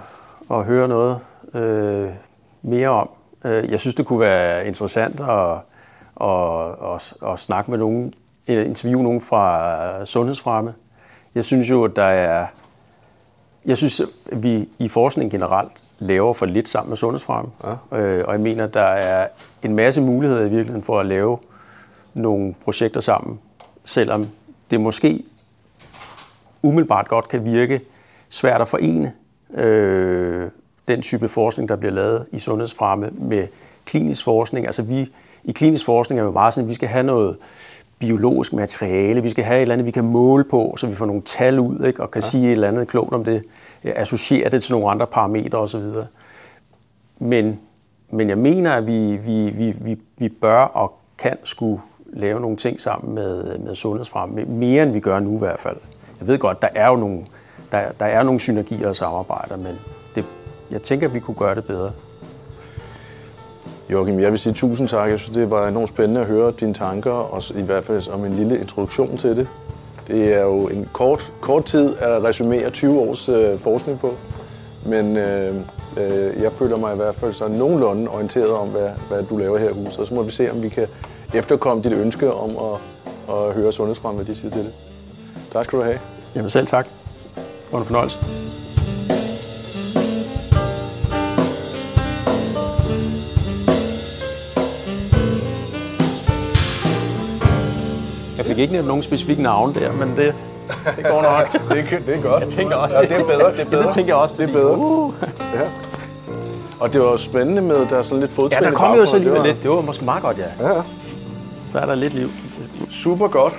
at 0.52 0.66
høre 0.66 0.88
noget 0.88 1.20
øh, 1.54 2.10
mere 2.62 2.90
om. 2.90 3.10
Øh, 3.46 3.72
jeg 3.72 3.80
synes, 3.80 3.96
det 3.96 4.06
kunne 4.06 4.20
være 4.20 4.68
interessant 4.68 5.20
at, 5.20 5.58
at, 6.22 6.94
at, 6.96 7.14
at 7.34 7.40
snakke 7.40 7.72
med 7.72 7.80
nogen, 7.80 8.14
eller 8.48 8.64
interviewe 8.64 9.04
nogen 9.04 9.22
fra 9.22 10.06
sundhedsfremme. 10.06 10.74
Jeg 11.36 11.44
synes 11.44 11.70
jo, 11.70 11.84
at 11.84 11.96
der 11.96 12.04
er... 12.04 12.48
Jeg 13.66 13.78
synes, 13.78 14.00
at 14.00 14.44
vi 14.44 14.70
i 14.80 14.88
forskning 14.88 15.32
generelt 15.32 15.84
laver 16.00 16.34
for 16.34 16.46
lidt 16.46 16.70
sammen 16.70 16.90
med 16.90 16.98
sundhedsfremme. 16.98 17.52
Ja. 17.92 17.98
Øh, 17.98 18.28
og 18.28 18.34
jeg 18.34 18.42
mener, 18.42 18.64
at 18.64 18.74
der 18.74 18.82
er 18.82 19.28
en 19.64 19.76
masse 19.76 20.02
muligheder 20.02 20.42
i 20.42 20.50
virkeligheden 20.50 20.84
for 20.84 21.00
at 21.00 21.06
lave 21.06 21.38
nogle 22.14 22.56
projekter 22.64 23.00
sammen, 23.00 23.40
selvom 23.86 24.28
det 24.72 24.82
måske 24.82 25.24
umiddelbart 26.62 27.08
godt 27.08 27.28
kan 27.28 27.46
virke 27.46 27.82
svært 28.30 28.62
at 28.62 28.68
forene 28.68 29.14
øh, 29.54 30.50
den 30.92 31.02
type 31.02 31.28
forskning, 31.30 31.70
der 31.70 31.76
bliver 31.76 31.94
lavet 31.94 32.26
i 32.32 32.40
sundhedsfremme 32.40 33.10
med 33.14 33.48
klinisk 33.86 34.24
forskning. 34.24 34.66
Altså 34.66 34.82
vi, 34.82 35.10
i 35.44 35.52
klinisk 35.52 35.86
forskning 35.86 36.20
er 36.20 36.24
jo 36.24 36.32
meget 36.32 36.54
sådan, 36.54 36.66
at 36.66 36.70
vi 36.70 36.74
skal 36.74 36.90
have 36.90 37.04
noget 37.04 37.38
biologisk 38.00 38.54
materiale, 38.54 39.24
vi 39.24 39.30
skal 39.30 39.44
have 39.44 39.58
et 39.58 39.62
eller 39.62 39.74
andet, 39.74 39.86
vi 39.86 39.92
kan 39.92 40.06
måle 40.06 40.44
på, 40.44 40.76
så 40.78 40.88
vi 40.88 40.96
får 40.96 41.06
nogle 41.06 41.22
tal 41.22 41.60
ud, 41.60 41.86
ikke, 41.86 42.04
og 42.04 42.12
kan 42.12 42.22
ja. 42.22 42.28
sige 42.28 42.46
et 42.46 42.52
eller 42.52 42.68
andet 42.68 42.88
klogt 42.88 43.14
om 43.14 43.24
det, 43.24 43.44
associere 43.84 44.50
det 44.50 44.64
til 44.64 44.74
nogle 44.74 44.90
andre 44.92 45.08
parametre 45.08 45.58
osv. 45.58 45.84
Men, 47.20 47.60
men 48.10 48.30
jeg 48.30 48.38
mener, 48.38 48.74
at 48.74 48.88
vi, 48.88 49.18
vi, 49.18 49.50
vi, 49.50 49.72
vi, 49.82 49.98
vi 50.18 50.30
bør 50.30 50.64
og 50.64 50.94
kan 51.18 51.38
skulle 51.44 51.82
lave 52.14 52.40
nogle 52.40 52.58
ting 52.58 52.82
sammen 52.82 53.16
med, 53.16 53.58
med 53.58 53.76
sundhedsfremme, 53.76 54.46
mere 54.46 54.84
end 54.84 54.92
vi 54.92 55.00
gør 55.00 55.20
nu 55.20 55.36
i 55.36 55.40
hvert 55.40 55.60
fald. 55.60 55.78
Jeg 56.20 56.28
ved 56.28 56.38
godt, 56.40 56.62
der 56.62 56.70
er 56.76 56.88
jo 56.88 56.96
nogle, 56.96 57.26
der, 57.72 57.92
der 58.00 58.06
er 58.06 58.24
nogle 58.24 58.40
synergier 58.40 58.88
og 58.88 58.96
samarbejder, 58.96 59.58
men 59.58 59.76
jeg 60.72 60.82
tænker, 60.82 61.08
at 61.08 61.14
vi 61.14 61.20
kunne 61.20 61.36
gøre 61.36 61.56
det 61.56 61.66
bedre. 61.66 61.92
Joachim, 63.90 64.20
jeg 64.20 64.32
vil 64.32 64.40
sige 64.40 64.54
tusind 64.54 64.88
tak. 64.88 65.10
Jeg 65.10 65.20
synes, 65.20 65.38
det 65.38 65.52
var 65.52 65.68
enormt 65.68 65.90
spændende 65.90 66.22
at 66.22 66.28
høre 66.28 66.54
dine 66.60 66.74
tanker, 66.74 67.12
og 67.12 67.44
i 67.56 67.62
hvert 67.62 67.84
fald 67.84 68.10
om 68.10 68.26
en 68.26 68.34
lille 68.34 68.60
introduktion 68.60 69.18
til 69.18 69.38
det. 69.38 69.48
Det 70.08 70.34
er 70.34 70.42
jo 70.42 70.68
en 70.68 70.88
kort, 70.94 71.34
kort 71.42 71.66
tid 71.66 71.96
at 72.00 72.24
resumere 72.24 72.70
20 72.70 73.00
års 73.00 73.30
øh, 73.30 73.60
forskning 73.60 74.00
på, 74.00 74.14
men 74.86 75.18
øh, 75.18 75.56
øh, 75.98 76.42
jeg 76.42 76.52
føler 76.52 76.78
mig 76.78 76.94
i 76.94 76.98
hvert 76.98 77.16
fald 77.16 77.34
så 77.34 77.48
nogenlunde 77.48 78.10
orienteret 78.10 78.50
om, 78.50 78.68
hvad, 78.68 78.90
hvad 79.10 79.24
du 79.24 79.38
laver 79.38 79.58
her 79.58 79.70
i 79.70 79.74
huset, 79.74 80.00
og 80.00 80.08
så 80.08 80.14
må 80.14 80.24
vi 80.24 80.32
se, 80.32 80.52
om 80.52 80.64
vi 80.64 80.70
kan 80.70 80.88
efterkomme 81.34 81.84
dit 81.84 81.94
ønske 81.94 82.34
om 82.34 82.50
at, 82.50 82.80
at 83.36 83.54
høre 83.54 83.72
sundhedsfrem, 83.72 84.16
hvad 84.16 84.26
de 84.26 84.36
siger 84.36 84.52
til 84.52 84.64
det. 84.64 84.74
Tak 85.52 85.66
skal 85.66 85.80
du 85.80 85.84
have. 85.84 86.00
Jamen 86.36 86.50
selv 86.50 86.68
tak. 86.68 86.86
Det 87.36 87.44
var 87.72 87.80
en 87.80 87.86
fornøjelse. 87.86 88.41
Jeg 98.42 98.48
fik 98.48 98.58
ikke 98.58 98.74
nævnt 98.74 98.88
nogen 98.88 99.04
specifikke 99.04 99.42
navne 99.44 99.74
der, 99.74 99.92
men 99.92 100.10
det, 100.18 100.36
det 100.98 101.06
går 101.06 101.22
nok. 101.22 101.52
det, 101.76 102.06
det 102.08 102.18
er 102.18 102.22
godt. 102.22 102.44
Jeg 102.44 102.50
tænker 102.52 102.76
også, 102.76 102.96
ja, 102.96 103.02
det 103.02 103.12
er 103.12 103.26
bedre. 103.26 103.52
Det 103.52 103.60
er 103.60 103.66
bedre. 103.66 103.82
Ja, 103.82 103.86
det 103.86 103.94
tænker 103.94 104.14
jeg 104.14 104.22
også. 104.22 104.36
Det 104.38 104.50
er 104.50 104.54
bedre. 104.54 104.78
Uh. 104.78 105.14
Ja. 105.56 105.62
Og 106.80 106.94
det 106.94 107.02
var 107.02 107.18
spændende 107.18 107.62
med, 107.62 107.86
der 107.90 107.98
er 107.98 108.04
sådan 108.04 108.20
lidt 108.20 108.32
fodtrin 108.32 108.64
Ja, 108.64 108.70
der 108.70 108.76
kom 108.76 108.96
jo 108.96 109.06
så 109.06 109.16
alligevel 109.16 109.42
lidt. 109.44 109.64
Det 109.64 109.72
var 109.72 109.82
måske 109.82 110.06
meget 110.06 110.24
godt, 110.24 110.38
ja. 110.38 110.68
Ja. 110.68 110.82
Så 111.68 111.80
er 111.80 111.86
der 111.86 111.96
lidt 111.96 112.14
liv. 112.14 112.30
Super 112.92 113.28
godt. 113.28 113.54